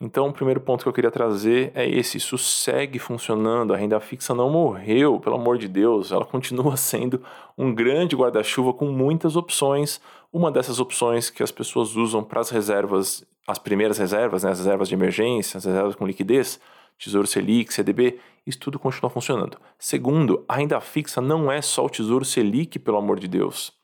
Então, 0.00 0.26
o 0.26 0.32
primeiro 0.32 0.60
ponto 0.60 0.82
que 0.82 0.88
eu 0.88 0.92
queria 0.92 1.12
trazer 1.12 1.70
é 1.72 1.88
esse: 1.88 2.16
isso 2.16 2.36
segue 2.36 2.98
funcionando, 2.98 3.72
a 3.72 3.76
renda 3.76 4.00
fixa 4.00 4.34
não 4.34 4.50
morreu, 4.50 5.20
pelo 5.20 5.36
amor 5.36 5.56
de 5.56 5.68
Deus, 5.68 6.10
ela 6.10 6.24
continua 6.24 6.74
sendo 6.76 7.22
um 7.56 7.72
grande 7.72 8.16
guarda-chuva 8.16 8.72
com 8.72 8.86
muitas 8.86 9.36
opções. 9.36 10.00
Uma 10.32 10.50
dessas 10.50 10.80
opções 10.80 11.30
que 11.30 11.44
as 11.44 11.52
pessoas 11.52 11.94
usam 11.94 12.24
para 12.24 12.40
as 12.40 12.50
reservas, 12.50 13.24
as 13.46 13.60
primeiras 13.60 13.98
reservas, 13.98 14.42
né, 14.42 14.50
as 14.50 14.58
reservas 14.58 14.88
de 14.88 14.94
emergência, 14.94 15.58
as 15.58 15.64
reservas 15.64 15.94
com 15.94 16.04
liquidez, 16.04 16.58
Tesouro 16.98 17.28
Selic, 17.28 17.72
CDB, 17.72 18.18
isso 18.44 18.58
tudo 18.58 18.80
continua 18.80 19.10
funcionando. 19.10 19.58
Segundo, 19.78 20.44
a 20.48 20.56
renda 20.56 20.80
fixa 20.80 21.20
não 21.20 21.52
é 21.52 21.62
só 21.62 21.84
o 21.84 21.90
Tesouro 21.90 22.24
Selic, 22.24 22.80
pelo 22.80 22.96
amor 22.96 23.20
de 23.20 23.28
Deus. 23.28 23.81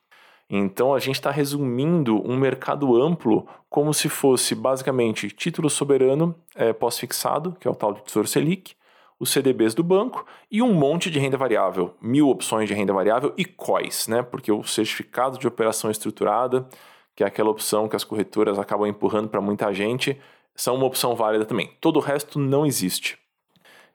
Então 0.51 0.95
a 0.95 0.99
gente 0.99 1.17
está 1.17 1.31
resumindo 1.31 2.23
um 2.27 2.37
mercado 2.37 3.01
amplo 3.01 3.47
como 3.69 3.93
se 3.93 4.09
fosse 4.09 4.55
basicamente 4.55 5.31
título 5.31 5.69
soberano 5.69 6.35
é, 6.55 6.73
pós-fixado, 6.73 7.57
que 7.61 7.69
é 7.69 7.71
o 7.71 7.75
tal 7.75 7.93
de 7.93 8.03
Tesouro 8.03 8.27
Selic, 8.27 8.75
os 9.21 9.31
CDBs 9.31 9.75
do 9.75 9.83
banco 9.83 10.25
e 10.51 10.63
um 10.63 10.73
monte 10.73 11.11
de 11.11 11.19
renda 11.19 11.37
variável, 11.37 11.95
mil 12.01 12.29
opções 12.29 12.69
de 12.69 12.75
renda 12.75 12.93
variável 12.93 13.35
e 13.37 13.45
COIs, 13.45 14.07
né? 14.09 14.23
Porque 14.23 14.51
o 14.51 14.63
certificado 14.63 15.39
de 15.39 15.47
operação 15.47 15.91
estruturada, 15.91 16.67
que 17.15 17.25
é 17.25 17.27
aquela 17.27 17.51
opção 17.51 17.89
que 17.89 17.97
as 17.97 18.05
corretoras 18.05 18.59
acabam 18.59 18.87
empurrando 18.87 19.29
para 19.29 19.41
muita 19.41 19.73
gente, 19.75 20.19
são 20.55 20.77
uma 20.77 20.87
opção 20.87 21.15
válida 21.15 21.45
também. 21.45 21.73
Todo 21.81 21.97
o 21.97 22.03
resto 22.03 22.39
não 22.39 22.65
existe. 22.65 23.19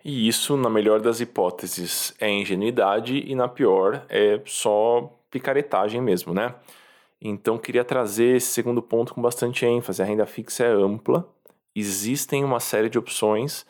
E 0.04 0.28
isso, 0.28 0.58
na 0.58 0.70
melhor 0.70 1.00
das 1.00 1.22
hipóteses, 1.22 2.14
é 2.20 2.30
ingenuidade 2.30 3.24
e 3.26 3.34
na 3.34 3.48
pior 3.48 4.06
é 4.10 4.42
só 4.46 5.10
picaretagem 5.34 6.00
mesmo, 6.00 6.32
né? 6.32 6.54
Então, 7.20 7.58
queria 7.58 7.84
trazer 7.84 8.36
esse 8.36 8.48
segundo 8.48 8.82
ponto 8.82 9.16
com 9.16 9.22
bastante 9.22 9.66
ênfase. 9.66 10.02
A 10.02 10.06
renda 10.06 10.28
fixa 10.28 10.64
é 10.64 10.72
ampla, 10.72 11.28
existem 11.76 12.44
uma 12.44 12.60
série 12.60 12.90
de 12.90 13.00
opções 13.00 13.66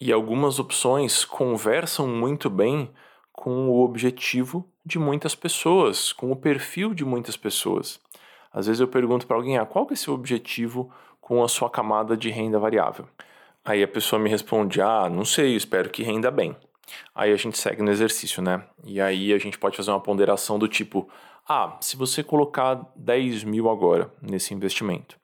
e 0.00 0.12
algumas 0.12 0.60
opções 0.60 1.24
conversam 1.24 2.06
muito 2.06 2.48
bem 2.48 2.88
com 3.32 3.68
o 3.68 3.82
objetivo 3.82 4.64
de 4.86 4.98
muitas 4.98 5.34
pessoas, 5.34 6.12
com 6.12 6.30
o 6.30 6.36
perfil 6.36 6.94
de 6.94 7.04
muitas 7.04 7.36
pessoas. 7.36 7.98
Às 8.52 8.66
vezes 8.66 8.80
eu 8.80 8.86
pergunto 8.86 9.26
para 9.26 9.36
alguém: 9.36 9.58
ah, 9.58 9.66
qual 9.66 9.86
que 9.86 9.94
é 9.94 9.96
seu 9.96 10.14
objetivo 10.14 10.92
com 11.20 11.42
a 11.42 11.48
sua 11.48 11.68
camada 11.68 12.16
de 12.16 12.30
renda 12.30 12.58
variável? 12.58 13.06
Aí 13.64 13.82
a 13.82 13.88
pessoa 13.88 14.20
me 14.20 14.30
responde: 14.30 14.80
ah, 14.80 15.08
não 15.10 15.24
sei, 15.24 15.56
espero 15.56 15.90
que 15.90 16.04
renda 16.04 16.30
bem. 16.30 16.54
Aí 17.14 17.32
a 17.32 17.36
gente 17.36 17.58
segue 17.58 17.82
no 17.82 17.90
exercício, 17.90 18.42
né? 18.42 18.64
E 18.84 19.00
aí 19.00 19.32
a 19.32 19.38
gente 19.38 19.58
pode 19.58 19.76
fazer 19.76 19.90
uma 19.90 20.00
ponderação 20.00 20.58
do 20.58 20.68
tipo: 20.68 21.08
ah, 21.48 21.76
se 21.80 21.96
você 21.96 22.22
colocar 22.22 22.90
10 22.96 23.44
mil 23.44 23.70
agora 23.70 24.12
nesse 24.20 24.54
investimento 24.54 25.18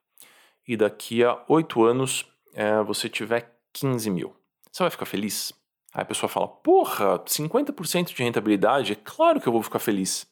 e 0.67 0.77
daqui 0.77 1.23
a 1.23 1.43
8 1.47 1.83
anos 1.83 2.25
é, 2.53 2.81
você 2.83 3.09
tiver 3.09 3.53
15 3.73 4.09
mil, 4.09 4.35
você 4.71 4.83
vai 4.83 4.89
ficar 4.89 5.05
feliz? 5.05 5.53
Aí 5.93 6.01
a 6.03 6.05
pessoa 6.05 6.29
fala: 6.29 6.47
Porra, 6.47 7.19
50% 7.19 8.13
de 8.13 8.23
rentabilidade? 8.23 8.93
É 8.93 8.95
claro 8.95 9.41
que 9.41 9.47
eu 9.47 9.53
vou 9.53 9.61
ficar 9.61 9.79
feliz. 9.79 10.25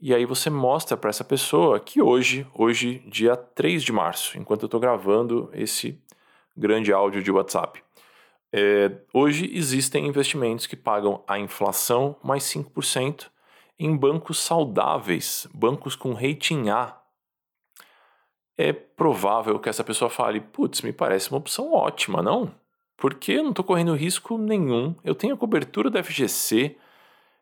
E 0.00 0.14
aí 0.14 0.26
você 0.26 0.50
mostra 0.50 0.96
para 0.96 1.10
essa 1.10 1.24
pessoa 1.24 1.78
que 1.80 2.02
hoje, 2.02 2.46
hoje, 2.52 3.02
dia 3.06 3.36
3 3.36 3.82
de 3.82 3.92
março, 3.92 4.36
enquanto 4.38 4.62
eu 4.62 4.66
estou 4.66 4.80
gravando 4.80 5.50
esse 5.52 5.98
grande 6.56 6.92
áudio 6.92 7.22
de 7.22 7.30
WhatsApp, 7.30 7.83
é, 8.56 8.92
hoje 9.12 9.50
existem 9.52 10.06
investimentos 10.06 10.64
que 10.64 10.76
pagam 10.76 11.24
a 11.26 11.36
inflação 11.40 12.14
mais 12.22 12.44
5% 12.44 13.26
em 13.76 13.96
bancos 13.96 14.38
saudáveis, 14.38 15.48
bancos 15.52 15.96
com 15.96 16.12
rating 16.12 16.68
A. 16.68 16.96
É 18.56 18.72
provável 18.72 19.58
que 19.58 19.68
essa 19.68 19.82
pessoa 19.82 20.08
fale: 20.08 20.40
putz, 20.40 20.82
me 20.82 20.92
parece 20.92 21.32
uma 21.32 21.38
opção 21.38 21.72
ótima, 21.72 22.22
não? 22.22 22.54
Porque 22.96 23.32
eu 23.32 23.42
não 23.42 23.50
estou 23.50 23.64
correndo 23.64 23.92
risco 23.92 24.38
nenhum, 24.38 24.94
eu 25.02 25.16
tenho 25.16 25.34
a 25.34 25.36
cobertura 25.36 25.90
da 25.90 26.00
FGC, 26.00 26.76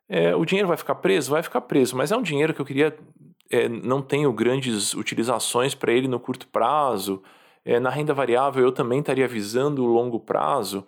é, 0.09 0.35
o 0.35 0.47
dinheiro 0.47 0.67
vai 0.67 0.79
ficar 0.79 0.95
preso? 0.95 1.33
Vai 1.33 1.43
ficar 1.43 1.61
preso, 1.61 1.95
mas 1.95 2.11
é 2.11 2.17
um 2.17 2.23
dinheiro 2.23 2.55
que 2.55 2.61
eu 2.63 2.65
queria. 2.65 2.99
É, 3.51 3.69
não 3.69 4.01
tenho 4.01 4.33
grandes 4.33 4.95
utilizações 4.95 5.75
para 5.75 5.93
ele 5.93 6.09
no 6.09 6.19
curto 6.19 6.47
prazo. 6.47 7.23
É, 7.63 7.79
na 7.79 7.91
renda 7.91 8.15
variável 8.15 8.65
eu 8.65 8.73
também 8.73 9.01
estaria 9.01 9.29
visando 9.29 9.85
o 9.85 9.87
longo 9.87 10.19
prazo, 10.19 10.87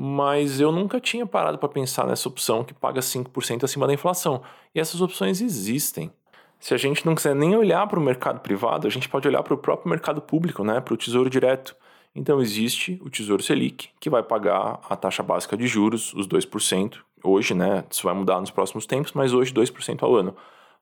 mas 0.00 0.60
eu 0.60 0.70
nunca 0.70 1.00
tinha 1.00 1.26
parado 1.26 1.58
para 1.58 1.68
pensar 1.68 2.06
nessa 2.06 2.28
opção 2.28 2.62
que 2.62 2.72
paga 2.72 3.00
5% 3.00 3.64
acima 3.64 3.84
da 3.84 3.92
inflação. 3.92 4.40
E 4.72 4.78
essas 4.78 5.00
opções 5.00 5.40
existem. 5.40 6.12
Se 6.60 6.72
a 6.72 6.76
gente 6.76 7.04
não 7.04 7.16
quiser 7.16 7.34
nem 7.34 7.56
olhar 7.56 7.84
para 7.88 7.98
o 7.98 8.02
mercado 8.02 8.38
privado, 8.38 8.86
a 8.86 8.90
gente 8.90 9.08
pode 9.08 9.26
olhar 9.26 9.42
para 9.42 9.54
o 9.54 9.58
próprio 9.58 9.90
mercado 9.90 10.22
público, 10.22 10.62
né, 10.62 10.80
para 10.80 10.94
o 10.94 10.96
Tesouro 10.96 11.28
Direto. 11.28 11.74
Então 12.14 12.40
existe 12.40 12.96
o 13.04 13.10
Tesouro 13.10 13.42
Selic, 13.42 13.88
que 13.98 14.08
vai 14.08 14.22
pagar 14.22 14.78
a 14.88 14.94
taxa 14.94 15.20
básica 15.20 15.56
de 15.56 15.66
juros, 15.66 16.14
os 16.14 16.28
2%, 16.28 16.98
hoje, 17.24 17.52
né? 17.52 17.84
Isso 17.90 18.04
vai 18.04 18.14
mudar 18.14 18.38
nos 18.38 18.52
próximos 18.52 18.86
tempos, 18.86 19.12
mas 19.14 19.34
hoje 19.34 19.52
2% 19.52 20.04
ao 20.04 20.14
ano. 20.14 20.36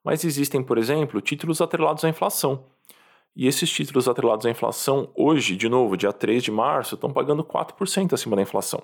Mas 0.04 0.24
existem, 0.24 0.62
por 0.62 0.76
exemplo, 0.76 1.22
títulos 1.22 1.62
atrelados 1.62 2.04
à 2.04 2.08
inflação. 2.10 2.64
E 3.34 3.46
esses 3.46 3.70
títulos 3.70 4.08
atrelados 4.08 4.44
à 4.44 4.50
inflação, 4.50 5.08
hoje, 5.14 5.56
de 5.56 5.70
novo, 5.70 5.96
dia 5.96 6.12
3 6.12 6.42
de 6.42 6.50
março, 6.50 6.96
estão 6.96 7.10
pagando 7.10 7.42
4% 7.42 8.12
acima 8.12 8.36
da 8.36 8.42
inflação. 8.42 8.82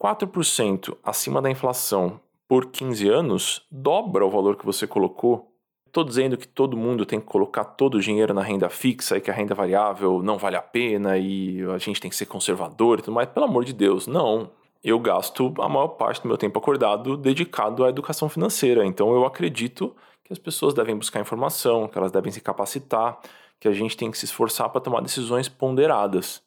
4% 0.00 0.96
acima 1.02 1.40
da 1.40 1.50
inflação 1.50 2.20
por 2.48 2.66
15 2.66 3.08
anos 3.08 3.66
dobra 3.70 4.24
o 4.24 4.30
valor 4.30 4.56
que 4.56 4.66
você 4.66 4.86
colocou 4.86 5.56
Estou 5.96 6.04
dizendo 6.04 6.36
que 6.36 6.46
todo 6.46 6.76
mundo 6.76 7.06
tem 7.06 7.18
que 7.18 7.24
colocar 7.24 7.64
todo 7.64 7.94
o 7.94 8.00
dinheiro 8.00 8.34
na 8.34 8.42
renda 8.42 8.68
fixa 8.68 9.16
e 9.16 9.20
que 9.22 9.30
a 9.30 9.34
renda 9.34 9.54
variável 9.54 10.22
não 10.22 10.36
vale 10.36 10.54
a 10.54 10.60
pena 10.60 11.16
e 11.16 11.62
a 11.74 11.78
gente 11.78 11.98
tem 11.98 12.10
que 12.10 12.16
ser 12.16 12.26
conservador 12.26 12.98
e 12.98 13.02
tudo 13.02 13.14
mais. 13.14 13.30
Pelo 13.30 13.46
amor 13.46 13.64
de 13.64 13.72
Deus, 13.72 14.06
não. 14.06 14.50
Eu 14.84 14.98
gasto 15.00 15.54
a 15.58 15.66
maior 15.66 15.88
parte 15.88 16.20
do 16.20 16.28
meu 16.28 16.36
tempo 16.36 16.58
acordado 16.58 17.16
dedicado 17.16 17.82
à 17.82 17.88
educação 17.88 18.28
financeira. 18.28 18.84
Então 18.84 19.14
eu 19.14 19.24
acredito 19.24 19.96
que 20.22 20.34
as 20.34 20.38
pessoas 20.38 20.74
devem 20.74 20.94
buscar 20.94 21.18
informação, 21.18 21.88
que 21.88 21.96
elas 21.96 22.12
devem 22.12 22.30
se 22.30 22.42
capacitar, 22.42 23.18
que 23.58 23.66
a 23.66 23.72
gente 23.72 23.96
tem 23.96 24.10
que 24.10 24.18
se 24.18 24.26
esforçar 24.26 24.68
para 24.68 24.82
tomar 24.82 25.00
decisões 25.00 25.48
ponderadas. 25.48 26.42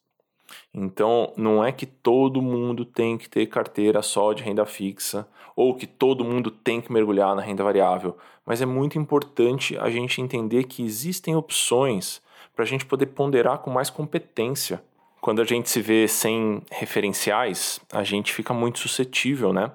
Então, 0.74 1.34
não 1.36 1.64
é 1.64 1.72
que 1.72 1.86
todo 1.86 2.42
mundo 2.42 2.86
tem 2.86 3.18
que 3.18 3.30
ter 3.30 3.46
carteira 3.48 4.02
só 4.02 4.34
de 4.34 4.44
renda 4.44 4.66
fixa 4.66 5.28
ou 5.56 5.76
que 5.76 5.86
todo 5.86 6.24
mundo 6.24 6.50
tem 6.50 6.80
que 6.80 6.92
mergulhar 6.92 7.36
na 7.36 7.42
renda 7.42 7.64
variável, 7.64 8.18
mas 8.46 8.62
é 8.62 8.66
muito 8.66 8.98
importante 8.98 9.78
a 9.78 9.90
gente 9.90 10.22
entender 10.22 10.64
que 10.64 10.84
existem 10.84 11.36
opções 11.36 12.22
para 12.56 12.64
a 12.64 12.68
gente 12.68 12.86
poder 12.86 13.08
ponderar 13.08 13.60
com 13.60 13.70
mais 13.70 13.90
competência. 13.90 14.82
Quando 15.22 15.42
a 15.42 15.46
gente 15.46 15.70
se 15.70 15.82
vê 15.82 16.08
sem 16.08 16.62
referenciais, 16.72 17.80
a 17.92 18.04
gente 18.04 18.34
fica 18.34 18.54
muito 18.54 18.80
suscetível, 18.80 19.52
né? 19.52 19.72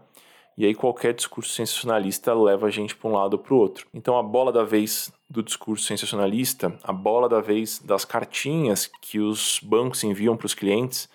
E 0.56 0.64
aí 0.64 0.74
qualquer 0.74 1.14
discurso 1.14 1.52
sensacionalista 1.52 2.32
leva 2.32 2.66
a 2.66 2.70
gente 2.70 2.94
para 2.94 3.10
um 3.10 3.14
lado 3.14 3.34
ou 3.34 3.38
para 3.38 3.54
o 3.54 3.58
outro. 3.58 3.86
Então 3.92 4.16
a 4.16 4.22
bola 4.22 4.52
da 4.52 4.62
vez 4.62 5.12
do 5.28 5.42
discurso 5.42 5.84
sensacionalista, 5.84 6.78
a 6.82 6.92
bola 6.92 7.28
da 7.28 7.40
vez 7.40 7.80
das 7.80 8.04
cartinhas 8.04 8.90
que 9.00 9.18
os 9.18 9.60
bancos 9.62 10.04
enviam 10.04 10.36
para 10.36 10.46
os 10.46 10.54
clientes 10.54 11.08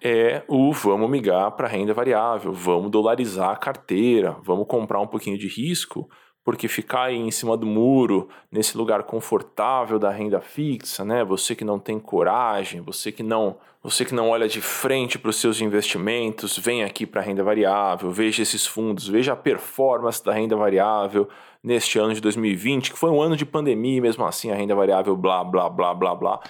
é 0.00 0.44
o 0.46 0.72
vamos 0.72 1.10
migrar 1.10 1.50
para 1.52 1.66
renda 1.66 1.92
variável, 1.92 2.52
vamos 2.52 2.90
dolarizar 2.90 3.50
a 3.50 3.56
carteira, 3.56 4.36
vamos 4.42 4.66
comprar 4.68 5.00
um 5.00 5.06
pouquinho 5.06 5.38
de 5.38 5.48
risco, 5.48 6.08
porque 6.46 6.68
ficar 6.68 7.12
em 7.12 7.28
cima 7.32 7.56
do 7.56 7.66
muro, 7.66 8.28
nesse 8.52 8.78
lugar 8.78 9.02
confortável 9.02 9.98
da 9.98 10.12
renda 10.12 10.40
fixa, 10.40 11.04
né? 11.04 11.24
Você 11.24 11.56
que 11.56 11.64
não 11.64 11.76
tem 11.76 11.98
coragem, 11.98 12.80
você 12.80 13.10
que 13.10 13.24
não, 13.24 13.56
você 13.82 14.04
que 14.04 14.14
não 14.14 14.30
olha 14.30 14.46
de 14.46 14.60
frente 14.60 15.18
para 15.18 15.30
os 15.30 15.40
seus 15.40 15.60
investimentos, 15.60 16.56
vem 16.56 16.84
aqui 16.84 17.04
para 17.04 17.20
a 17.20 17.24
renda 17.24 17.42
variável, 17.42 18.12
veja 18.12 18.44
esses 18.44 18.64
fundos, 18.64 19.08
veja 19.08 19.32
a 19.32 19.36
performance 19.36 20.24
da 20.24 20.32
renda 20.32 20.54
variável 20.54 21.28
neste 21.60 21.98
ano 21.98 22.14
de 22.14 22.20
2020, 22.20 22.92
que 22.92 22.98
foi 22.98 23.10
um 23.10 23.20
ano 23.20 23.36
de 23.36 23.44
pandemia, 23.44 24.00
mesmo 24.00 24.24
assim 24.24 24.52
a 24.52 24.54
renda 24.54 24.72
variável 24.76 25.16
blá 25.16 25.42
blá 25.42 25.68
blá 25.68 25.92
blá 25.92 26.14
blá. 26.14 26.40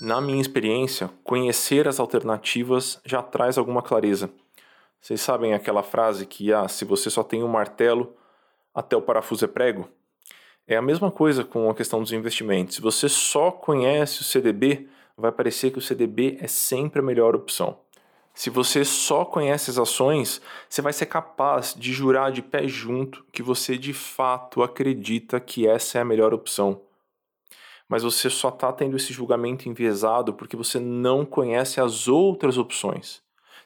Na 0.00 0.18
minha 0.18 0.40
experiência, 0.40 1.10
conhecer 1.22 1.86
as 1.86 2.00
alternativas 2.00 2.98
já 3.04 3.22
traz 3.22 3.58
alguma 3.58 3.82
clareza. 3.82 4.30
Vocês 5.00 5.20
sabem 5.20 5.54
aquela 5.54 5.82
frase 5.82 6.26
que 6.26 6.52
ah, 6.52 6.68
se 6.68 6.84
você 6.84 7.08
só 7.08 7.22
tem 7.22 7.42
um 7.42 7.48
martelo, 7.48 8.14
até 8.74 8.96
o 8.96 9.02
parafuso 9.02 9.44
é 9.44 9.48
prego? 9.48 9.88
É 10.66 10.76
a 10.76 10.82
mesma 10.82 11.10
coisa 11.10 11.42
com 11.42 11.70
a 11.70 11.74
questão 11.74 12.00
dos 12.00 12.12
investimentos. 12.12 12.76
Se 12.76 12.80
você 12.80 13.08
só 13.08 13.50
conhece 13.50 14.20
o 14.20 14.24
CDB, 14.24 14.88
vai 15.16 15.32
parecer 15.32 15.70
que 15.70 15.78
o 15.78 15.82
CDB 15.82 16.38
é 16.40 16.46
sempre 16.46 17.00
a 17.00 17.02
melhor 17.02 17.34
opção. 17.34 17.78
Se 18.32 18.48
você 18.48 18.84
só 18.84 19.24
conhece 19.24 19.70
as 19.70 19.78
ações, 19.78 20.40
você 20.68 20.80
vai 20.80 20.92
ser 20.92 21.06
capaz 21.06 21.74
de 21.76 21.92
jurar 21.92 22.30
de 22.30 22.40
pé 22.40 22.68
junto 22.68 23.24
que 23.32 23.42
você 23.42 23.76
de 23.76 23.92
fato 23.92 24.62
acredita 24.62 25.40
que 25.40 25.66
essa 25.66 25.98
é 25.98 26.00
a 26.02 26.04
melhor 26.04 26.32
opção. 26.32 26.80
Mas 27.88 28.02
você 28.04 28.30
só 28.30 28.50
está 28.50 28.72
tendo 28.72 28.96
esse 28.96 29.12
julgamento 29.12 29.68
enviesado 29.68 30.32
porque 30.32 30.56
você 30.56 30.78
não 30.78 31.26
conhece 31.26 31.80
as 31.80 32.06
outras 32.06 32.56
opções. 32.56 33.20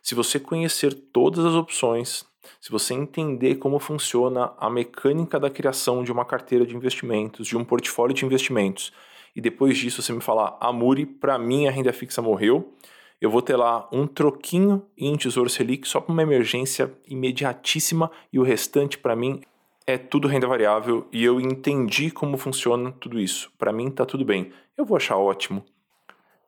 Se 0.05 0.15
você 0.15 0.39
conhecer 0.39 0.93
todas 0.93 1.43
as 1.47 1.55
opções, 1.55 2.27
se 2.61 2.71
você 2.71 2.93
entender 2.93 3.55
como 3.55 3.79
funciona 3.79 4.53
a 4.59 4.69
mecânica 4.69 5.41
da 5.41 5.49
criação 5.49 6.05
de 6.05 6.13
uma 6.13 6.27
carteira 6.27 6.67
de 6.67 6.77
investimentos, 6.77 7.47
de 7.47 7.57
um 7.57 7.65
portfólio 7.65 8.15
de 8.15 8.23
investimentos, 8.23 8.93
e 9.35 9.41
depois 9.41 9.79
disso 9.79 10.03
você 10.03 10.13
me 10.13 10.21
falar, 10.21 10.59
Amuri, 10.61 11.07
para 11.07 11.39
mim 11.39 11.67
a 11.67 11.71
renda 11.71 11.91
fixa 11.91 12.21
morreu, 12.21 12.75
eu 13.19 13.31
vou 13.31 13.41
ter 13.41 13.57
lá 13.57 13.89
um 13.91 14.07
troquinho 14.07 14.85
em 14.95 15.17
Tesouro 15.17 15.49
Selic 15.49 15.89
só 15.89 16.03
para 16.03 16.13
uma 16.13 16.23
emergência 16.23 16.93
imediatíssima 17.09 18.11
e 18.31 18.39
o 18.39 18.43
restante 18.43 18.99
para 18.99 19.17
mim 19.17 19.41
é 19.87 19.97
tudo 19.97 20.29
renda 20.29 20.47
variável 20.47 21.09
e 21.11 21.25
eu 21.25 21.41
entendi 21.41 22.11
como 22.11 22.37
funciona 22.37 22.93
tudo 22.93 23.19
isso. 23.19 23.51
Para 23.57 23.73
mim 23.73 23.91
tá 23.91 24.05
tudo 24.05 24.23
bem. 24.23 24.53
Eu 24.77 24.85
vou 24.85 24.99
achar 24.99 25.17
ótimo. 25.17 25.65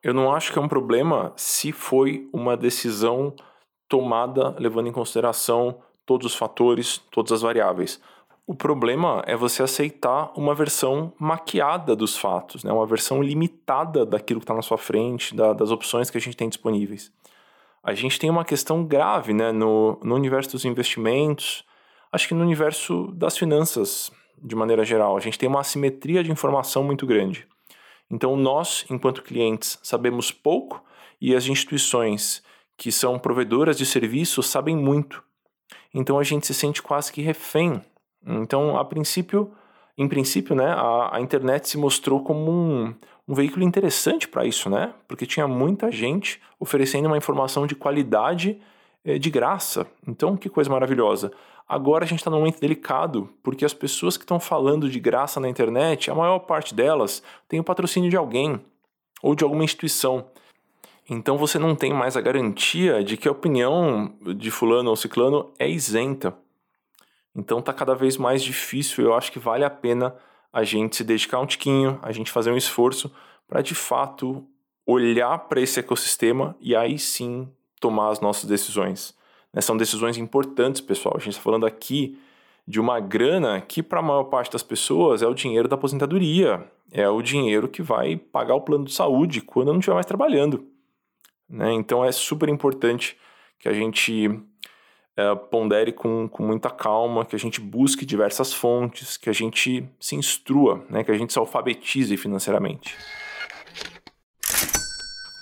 Eu 0.03 0.13
não 0.13 0.31
acho 0.31 0.53
que 0.53 0.59
é 0.59 0.61
um 0.61 0.67
problema 0.67 1.33
se 1.35 1.71
foi 1.71 2.29
uma 2.31 2.55
decisão 2.55 3.33
tomada 3.87 4.55
levando 4.59 4.87
em 4.87 4.91
consideração 4.91 5.79
todos 6.05 6.27
os 6.27 6.35
fatores, 6.35 7.01
todas 7.11 7.31
as 7.31 7.41
variáveis. 7.41 8.01
O 8.45 8.55
problema 8.55 9.21
é 9.27 9.35
você 9.35 9.61
aceitar 9.61 10.31
uma 10.33 10.55
versão 10.55 11.11
maquiada 11.19 11.95
dos 11.95 12.17
fatos, 12.17 12.63
né? 12.63 12.71
uma 12.71 12.85
versão 12.85 13.21
limitada 13.21 14.05
daquilo 14.05 14.39
que 14.39 14.45
está 14.45 14.53
na 14.53 14.61
sua 14.61 14.77
frente, 14.77 15.35
da, 15.35 15.51
das 15.51 15.69
opções 15.69 16.09
que 16.09 16.17
a 16.17 16.21
gente 16.21 16.37
tem 16.37 16.47
disponíveis. 16.47 17.11
A 17.83 17.93
gente 17.93 18.17
tem 18.17 18.29
uma 18.29 18.45
questão 18.45 18.85
grave 18.85 19.33
né? 19.33 19.51
no, 19.51 19.99
no 20.01 20.15
universo 20.15 20.51
dos 20.51 20.63
investimentos, 20.63 21.65
acho 22.09 22.27
que 22.27 22.33
no 22.33 22.41
universo 22.41 23.11
das 23.13 23.37
finanças, 23.37 24.11
de 24.41 24.55
maneira 24.55 24.85
geral. 24.85 25.17
A 25.17 25.19
gente 25.19 25.37
tem 25.37 25.49
uma 25.49 25.59
assimetria 25.59 26.23
de 26.23 26.31
informação 26.31 26.83
muito 26.83 27.05
grande. 27.05 27.45
Então, 28.09 28.37
nós, 28.37 28.85
enquanto 28.89 29.21
clientes, 29.21 29.77
sabemos 29.83 30.31
pouco 30.31 30.81
e 31.19 31.35
as 31.35 31.47
instituições 31.47 32.41
que 32.77 32.91
são 32.91 33.17
provedoras 33.17 33.77
de 33.77 33.85
serviços 33.85 34.47
sabem 34.47 34.75
muito. 34.75 35.23
Então, 35.93 36.19
a 36.19 36.23
gente 36.23 36.45
se 36.45 36.53
sente 36.53 36.81
quase 36.81 37.11
que 37.11 37.21
refém. 37.21 37.81
Então, 38.25 38.77
a 38.77 38.85
princípio, 38.85 39.51
em 39.97 40.07
princípio, 40.07 40.55
né, 40.55 40.67
a, 40.67 41.17
a 41.17 41.21
internet 41.21 41.67
se 41.67 41.77
mostrou 41.77 42.23
como 42.23 42.51
um, 42.51 42.93
um 43.27 43.33
veículo 43.33 43.63
interessante 43.63 44.27
para 44.27 44.45
isso, 44.45 44.69
né? 44.69 44.93
Porque 45.07 45.25
tinha 45.25 45.47
muita 45.47 45.91
gente 45.91 46.39
oferecendo 46.59 47.07
uma 47.07 47.17
informação 47.17 47.65
de 47.65 47.75
qualidade 47.75 48.61
eh, 49.03 49.17
de 49.17 49.29
graça. 49.29 49.87
Então, 50.07 50.37
que 50.37 50.49
coisa 50.49 50.69
maravilhosa. 50.69 51.31
Agora 51.67 52.05
a 52.05 52.07
gente 52.07 52.19
está 52.19 52.31
num 52.31 52.37
momento 52.37 52.61
delicado, 52.61 53.29
porque 53.43 53.65
as 53.65 53.73
pessoas 53.73 54.15
que 54.15 54.23
estão 54.23 54.39
falando 54.39 54.89
de 54.89 54.99
graça 54.99 55.39
na 55.39 55.49
internet, 55.49 56.09
a 56.09 56.15
maior 56.15 56.39
parte 56.39 56.73
delas 56.73 57.21
tem 57.47 57.59
o 57.59 57.63
patrocínio 57.63 58.09
de 58.09 58.15
alguém 58.15 58.61
ou 59.21 59.35
de 59.35 59.43
alguma 59.43 59.65
instituição. 59.65 60.25
Então 61.09 61.37
você 61.37 61.57
não 61.57 61.75
tem 61.75 61.93
mais 61.93 62.17
a 62.17 62.21
garantia 62.21 63.03
de 63.03 63.15
que 63.15 63.27
a 63.27 63.31
opinião 63.31 64.13
de 64.35 64.51
fulano 64.51 64.89
ou 64.89 64.95
ciclano 64.95 65.51
é 65.57 65.69
isenta. 65.69 66.37
Então 67.35 67.61
tá 67.61 67.71
cada 67.71 67.95
vez 67.95 68.17
mais 68.17 68.43
difícil, 68.43 69.05
eu 69.05 69.13
acho 69.13 69.31
que 69.31 69.39
vale 69.39 69.63
a 69.63 69.69
pena 69.69 70.15
a 70.51 70.63
gente 70.63 70.97
se 70.97 71.03
dedicar 71.03 71.39
um 71.39 71.45
tiquinho, 71.45 71.99
a 72.01 72.11
gente 72.11 72.31
fazer 72.31 72.51
um 72.51 72.57
esforço 72.57 73.11
para 73.47 73.61
de 73.61 73.75
fato 73.75 74.45
olhar 74.85 75.37
para 75.39 75.61
esse 75.61 75.79
ecossistema 75.79 76.55
e 76.59 76.75
aí 76.75 76.97
sim 76.97 77.47
tomar 77.79 78.09
as 78.09 78.19
nossas 78.19 78.45
decisões. 78.45 79.15
Né? 79.53 79.61
São 79.61 79.77
decisões 79.77 80.17
importantes, 80.17 80.81
pessoal. 80.81 81.15
A 81.15 81.19
gente 81.19 81.33
está 81.33 81.41
falando 81.41 81.65
aqui 81.65 82.17
de 82.67 82.79
uma 82.79 82.99
grana 82.99 83.61
que, 83.61 83.81
para 83.81 83.99
a 83.99 84.03
maior 84.03 84.25
parte 84.25 84.51
das 84.51 84.63
pessoas, 84.63 85.21
é 85.21 85.27
o 85.27 85.33
dinheiro 85.33 85.67
da 85.67 85.75
aposentadoria, 85.75 86.69
é 86.91 87.07
o 87.07 87.21
dinheiro 87.21 87.67
que 87.67 87.81
vai 87.81 88.17
pagar 88.17 88.55
o 88.55 88.61
plano 88.61 88.85
de 88.85 88.93
saúde 88.93 89.41
quando 89.41 89.71
não 89.71 89.79
estiver 89.79 89.93
mais 89.93 90.05
trabalhando. 90.05 90.65
Né? 91.49 91.73
Então 91.73 92.03
é 92.03 92.11
super 92.11 92.49
importante 92.49 93.17
que 93.59 93.69
a 93.69 93.73
gente 93.73 94.29
é, 95.15 95.35
pondere 95.35 95.91
com, 95.91 96.27
com 96.27 96.43
muita 96.43 96.69
calma, 96.69 97.25
que 97.25 97.35
a 97.35 97.39
gente 97.39 97.59
busque 97.59 98.05
diversas 98.05 98.53
fontes, 98.53 99.17
que 99.17 99.29
a 99.29 99.33
gente 99.33 99.87
se 99.99 100.15
instrua, 100.15 100.85
né? 100.89 101.03
que 101.03 101.11
a 101.11 101.17
gente 101.17 101.33
se 101.33 101.39
alfabetize 101.39 102.15
financeiramente. 102.17 102.95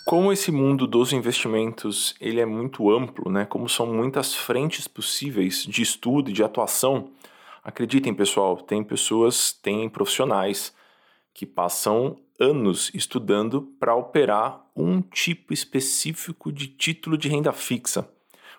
Como 0.06 0.32
esse 0.32 0.52
mundo 0.52 0.86
dos 0.86 1.12
investimentos 1.12 2.14
ele 2.22 2.40
é 2.40 2.46
muito 2.46 2.92
amplo, 2.92 3.32
né? 3.32 3.44
Como 3.44 3.68
são 3.68 3.88
muitas 3.88 4.36
frentes 4.36 4.88
possíveis 4.88 5.64
de 5.64 5.82
estudo 5.82 6.30
e 6.30 6.34
de 6.34 6.44
atuação, 6.44 7.10
acreditem, 7.64 8.14
pessoal, 8.14 8.56
tem 8.56 8.84
pessoas, 8.84 9.52
tem 9.52 9.90
profissionais 9.90 10.76
que 11.34 11.44
passam 11.44 12.18
anos 12.40 12.92
estudando 12.94 13.62
para 13.80 13.96
operar 13.96 14.66
um 14.76 15.02
tipo 15.02 15.54
específico 15.54 16.52
de 16.52 16.68
título 16.68 17.18
de 17.18 17.30
renda 17.30 17.52
fixa, 17.52 18.08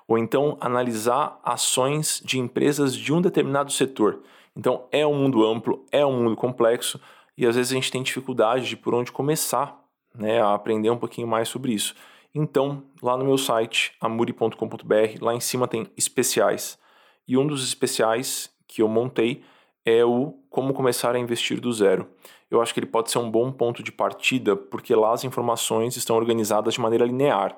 ou 0.08 0.16
então 0.16 0.56
analisar 0.60 1.40
ações 1.44 2.22
de 2.24 2.38
empresas 2.38 2.94
de 2.94 3.12
um 3.12 3.20
determinado 3.20 3.70
setor. 3.72 4.22
Então 4.56 4.86
é 4.90 5.06
um 5.06 5.14
mundo 5.14 5.46
amplo, 5.46 5.84
é 5.92 6.04
um 6.04 6.22
mundo 6.22 6.36
complexo 6.36 7.00
e 7.36 7.46
às 7.46 7.56
vezes 7.56 7.72
a 7.72 7.74
gente 7.74 7.92
tem 7.92 8.02
dificuldade 8.02 8.68
de 8.68 8.76
por 8.76 8.94
onde 8.94 9.12
começar 9.12 9.78
né, 10.14 10.40
a 10.40 10.54
aprender 10.54 10.90
um 10.90 10.96
pouquinho 10.96 11.28
mais 11.28 11.48
sobre 11.48 11.72
isso. 11.72 11.94
Então, 12.34 12.82
lá 13.02 13.16
no 13.16 13.24
meu 13.24 13.38
site, 13.38 13.92
amuri.com.br, 14.00 15.22
lá 15.22 15.34
em 15.34 15.40
cima 15.40 15.66
tem 15.66 15.86
especiais. 15.96 16.78
E 17.26 17.36
um 17.36 17.46
dos 17.46 17.66
especiais 17.66 18.50
que 18.68 18.82
eu 18.82 18.88
montei 18.88 19.42
é 19.84 20.04
o 20.04 20.34
Como 20.50 20.74
Começar 20.74 21.14
a 21.14 21.18
Investir 21.18 21.60
do 21.60 21.72
Zero. 21.72 22.08
Eu 22.50 22.62
acho 22.62 22.72
que 22.72 22.80
ele 22.80 22.86
pode 22.86 23.10
ser 23.10 23.18
um 23.18 23.30
bom 23.30 23.50
ponto 23.50 23.82
de 23.82 23.90
partida, 23.90 24.56
porque 24.56 24.94
lá 24.94 25.12
as 25.12 25.24
informações 25.24 25.96
estão 25.96 26.16
organizadas 26.16 26.74
de 26.74 26.80
maneira 26.80 27.04
linear. 27.04 27.56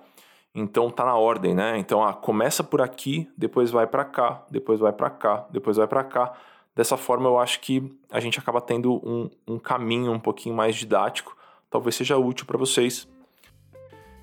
Então 0.54 0.90
tá 0.90 1.04
na 1.04 1.14
ordem, 1.14 1.54
né? 1.54 1.78
Então 1.78 2.02
ah, 2.02 2.12
começa 2.12 2.64
por 2.64 2.80
aqui, 2.80 3.28
depois 3.36 3.70
vai 3.70 3.86
para 3.86 4.04
cá, 4.04 4.44
depois 4.50 4.80
vai 4.80 4.92
para 4.92 5.10
cá, 5.10 5.46
depois 5.50 5.76
vai 5.76 5.86
para 5.86 6.02
cá. 6.04 6.32
Dessa 6.74 6.96
forma 6.96 7.28
eu 7.28 7.38
acho 7.38 7.60
que 7.60 7.92
a 8.10 8.20
gente 8.20 8.38
acaba 8.38 8.60
tendo 8.60 8.94
um, 9.04 9.30
um 9.46 9.58
caminho 9.58 10.12
um 10.12 10.18
pouquinho 10.18 10.54
mais 10.54 10.74
didático 10.74 11.36
talvez 11.70 11.94
seja 11.94 12.16
útil 12.16 12.46
para 12.46 12.58
vocês. 12.58 13.08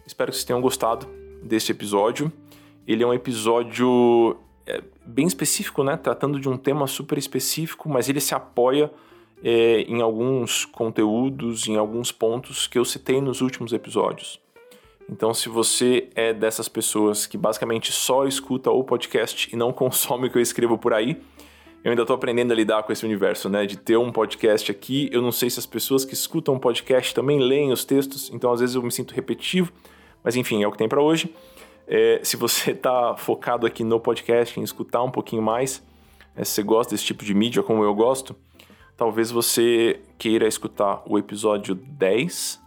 Espero 0.05 0.31
que 0.31 0.37
vocês 0.37 0.45
tenham 0.45 0.61
gostado 0.61 1.07
desse 1.43 1.71
episódio. 1.71 2.31
Ele 2.87 3.03
é 3.03 3.07
um 3.07 3.13
episódio 3.13 4.37
é, 4.65 4.81
bem 5.05 5.25
específico, 5.27 5.83
né? 5.83 5.97
Tratando 5.97 6.39
de 6.39 6.47
um 6.47 6.57
tema 6.57 6.87
super 6.87 7.17
específico, 7.17 7.89
mas 7.89 8.09
ele 8.09 8.19
se 8.19 8.35
apoia 8.35 8.91
é, 9.43 9.81
em 9.81 10.01
alguns 10.01 10.65
conteúdos, 10.65 11.67
em 11.67 11.77
alguns 11.77 12.11
pontos 12.11 12.67
que 12.67 12.77
eu 12.77 12.85
citei 12.85 13.21
nos 13.21 13.41
últimos 13.41 13.73
episódios. 13.73 14.39
Então, 15.09 15.33
se 15.33 15.49
você 15.49 16.09
é 16.15 16.33
dessas 16.33 16.67
pessoas 16.67 17.27
que 17.27 17.37
basicamente 17.37 17.91
só 17.91 18.25
escuta 18.25 18.71
o 18.71 18.83
podcast 18.83 19.53
e 19.53 19.55
não 19.55 19.71
consome 19.73 20.27
o 20.27 20.31
que 20.31 20.37
eu 20.37 20.41
escrevo 20.41 20.77
por 20.77 20.93
aí, 20.93 21.21
eu 21.83 21.91
ainda 21.91 22.01
estou 22.01 22.15
aprendendo 22.15 22.51
a 22.51 22.55
lidar 22.55 22.81
com 22.81 22.91
esse 22.91 23.05
universo, 23.05 23.47
né? 23.47 23.63
De 23.67 23.77
ter 23.77 23.95
um 23.95 24.11
podcast 24.11 24.71
aqui. 24.71 25.07
Eu 25.11 25.21
não 25.21 25.31
sei 25.31 25.51
se 25.51 25.59
as 25.59 25.67
pessoas 25.67 26.03
que 26.03 26.15
escutam 26.15 26.55
o 26.55 26.59
podcast 26.59 27.13
também 27.13 27.37
leem 27.39 27.71
os 27.71 27.85
textos, 27.85 28.31
então 28.33 28.51
às 28.51 28.59
vezes 28.59 28.75
eu 28.75 28.81
me 28.81 28.91
sinto 28.91 29.13
repetitivo, 29.13 29.71
mas 30.23 30.35
enfim, 30.35 30.63
é 30.63 30.67
o 30.67 30.71
que 30.71 30.79
tem 30.79 30.89
para 30.89 30.99
hoje. 30.99 31.31
É, 31.87 32.19
se 32.23 32.35
você 32.35 32.71
está 32.71 33.15
focado 33.15 33.67
aqui 33.67 33.83
no 33.83 33.99
podcast, 33.99 34.59
em 34.59 34.63
escutar 34.63 35.03
um 35.03 35.11
pouquinho 35.11 35.43
mais, 35.43 35.83
é, 36.35 36.43
se 36.43 36.53
você 36.53 36.63
gosta 36.63 36.95
desse 36.95 37.05
tipo 37.05 37.23
de 37.23 37.35
mídia 37.35 37.61
como 37.61 37.83
eu 37.83 37.93
gosto, 37.93 38.35
talvez 38.97 39.31
você 39.31 40.01
queira 40.17 40.47
escutar 40.47 41.03
o 41.05 41.17
episódio 41.17 41.75
10 41.75 42.61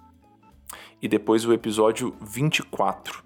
e 1.00 1.08
depois 1.08 1.44
o 1.44 1.52
episódio 1.52 2.14
24. 2.20 3.22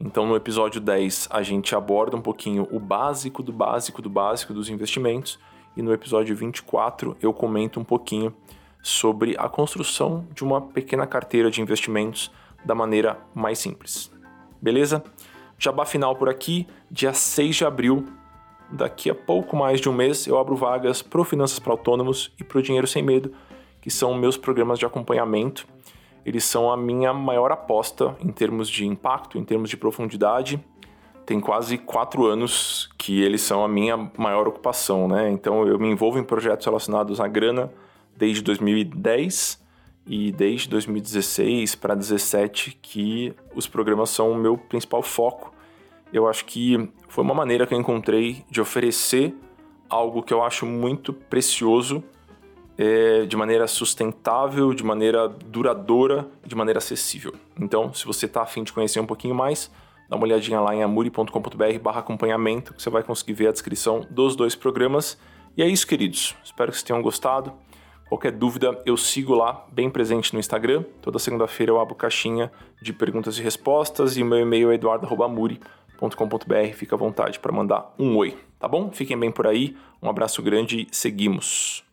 Então, 0.00 0.26
no 0.26 0.36
episódio 0.36 0.80
10, 0.80 1.28
a 1.30 1.42
gente 1.42 1.74
aborda 1.74 2.16
um 2.16 2.20
pouquinho 2.20 2.68
o 2.70 2.78
básico 2.78 3.42
do 3.42 3.52
básico 3.52 4.00
do 4.00 4.08
básico 4.08 4.52
dos 4.52 4.68
investimentos, 4.68 5.38
e 5.76 5.82
no 5.82 5.92
episódio 5.92 6.34
24 6.34 7.16
eu 7.20 7.32
comento 7.32 7.78
um 7.78 7.84
pouquinho 7.84 8.34
sobre 8.82 9.36
a 9.38 9.48
construção 9.48 10.26
de 10.34 10.42
uma 10.42 10.60
pequena 10.60 11.06
carteira 11.06 11.50
de 11.50 11.60
investimentos 11.60 12.30
da 12.64 12.74
maneira 12.74 13.18
mais 13.34 13.58
simples. 13.58 14.10
Beleza? 14.60 15.02
Jabá 15.58 15.84
final 15.84 16.14
por 16.16 16.28
aqui, 16.28 16.66
dia 16.90 17.12
6 17.12 17.56
de 17.56 17.64
abril, 17.64 18.04
daqui 18.70 19.10
a 19.10 19.14
pouco 19.14 19.56
mais 19.56 19.80
de 19.80 19.88
um 19.88 19.92
mês, 19.92 20.26
eu 20.26 20.38
abro 20.38 20.56
vagas 20.56 21.02
para 21.02 21.24
Finanças 21.24 21.58
para 21.58 21.72
Autônomos 21.72 22.32
e 22.38 22.44
para 22.44 22.58
o 22.58 22.62
Dinheiro 22.62 22.86
Sem 22.86 23.02
Medo, 23.02 23.32
que 23.80 23.90
são 23.90 24.14
meus 24.14 24.36
programas 24.36 24.78
de 24.78 24.86
acompanhamento 24.86 25.66
eles 26.28 26.44
são 26.44 26.70
a 26.70 26.76
minha 26.76 27.10
maior 27.14 27.50
aposta 27.50 28.14
em 28.22 28.30
termos 28.30 28.68
de 28.68 28.86
impacto, 28.86 29.38
em 29.38 29.44
termos 29.44 29.70
de 29.70 29.78
profundidade. 29.78 30.62
Tem 31.24 31.40
quase 31.40 31.78
quatro 31.78 32.26
anos 32.26 32.90
que 32.98 33.22
eles 33.22 33.40
são 33.40 33.64
a 33.64 33.68
minha 33.68 34.10
maior 34.14 34.46
ocupação, 34.46 35.08
né? 35.08 35.30
Então 35.30 35.66
eu 35.66 35.78
me 35.78 35.88
envolvo 35.88 36.18
em 36.18 36.22
projetos 36.22 36.66
relacionados 36.66 37.18
à 37.18 37.26
grana 37.26 37.72
desde 38.14 38.42
2010 38.42 39.64
e 40.06 40.30
desde 40.30 40.68
2016 40.68 41.74
para 41.74 41.94
2017 41.94 42.78
que 42.82 43.34
os 43.54 43.66
programas 43.66 44.10
são 44.10 44.30
o 44.32 44.36
meu 44.36 44.58
principal 44.58 45.02
foco. 45.02 45.50
Eu 46.12 46.26
acho 46.26 46.44
que 46.44 46.90
foi 47.08 47.22
uma 47.22 47.34
maneira 47.34 47.66
que 47.66 47.74
eu 47.74 47.78
encontrei 47.78 48.44
de 48.50 48.60
oferecer 48.60 49.34
algo 49.88 50.22
que 50.22 50.32
eu 50.32 50.42
acho 50.42 50.66
muito 50.66 51.12
precioso 51.12 52.02
é, 52.76 53.26
de 53.26 53.36
maneira 53.36 53.66
sustentável, 53.66 54.72
de 54.72 54.84
maneira 54.84 55.28
duradoura 55.28 56.28
de 56.46 56.54
maneira 56.54 56.78
acessível. 56.78 57.34
Então, 57.60 57.92
se 57.92 58.06
você 58.06 58.26
está 58.26 58.42
afim 58.42 58.62
de 58.62 58.72
conhecer 58.72 59.00
um 59.00 59.06
pouquinho 59.06 59.34
mais, 59.34 59.70
dá 60.08 60.16
uma 60.16 60.24
olhadinha 60.24 60.60
lá 60.60 60.74
em 60.74 60.82
amuri.com.br 60.82 61.78
barra 61.82 62.00
acompanhamento, 62.00 62.72
que 62.72 62.82
você 62.82 62.88
vai 62.88 63.02
conseguir 63.02 63.32
ver 63.32 63.48
a 63.48 63.52
descrição 63.52 64.06
dos 64.08 64.36
dois 64.36 64.54
programas. 64.54 65.18
E 65.56 65.62
é 65.62 65.66
isso, 65.66 65.86
queridos. 65.86 66.36
Espero 66.44 66.70
que 66.70 66.78
vocês 66.78 66.84
tenham 66.84 67.02
gostado. 67.02 67.52
Qualquer 68.08 68.32
dúvida, 68.32 68.80
eu 68.86 68.96
sigo 68.96 69.34
lá, 69.34 69.66
bem 69.70 69.90
presente 69.90 70.32
no 70.32 70.40
Instagram. 70.40 70.82
Toda 71.02 71.18
segunda-feira 71.18 71.72
eu 71.72 71.80
abro 71.80 71.94
caixinha 71.94 72.50
de 72.80 72.92
perguntas 72.92 73.38
e 73.38 73.42
respostas 73.42 74.16
e 74.16 74.24
meu 74.24 74.38
e-mail 74.38 74.70
é 74.70 74.76
eduardo.amuri.com.br. 74.76 75.77
Fica 76.72 76.94
à 76.94 76.98
vontade 76.98 77.38
para 77.38 77.52
mandar 77.52 77.94
um 77.98 78.16
oi, 78.16 78.36
tá 78.58 78.68
bom? 78.68 78.90
Fiquem 78.90 79.18
bem 79.18 79.30
por 79.30 79.46
aí. 79.46 79.76
Um 80.02 80.08
abraço 80.08 80.42
grande 80.42 80.86
e 80.90 80.96
seguimos. 80.96 81.87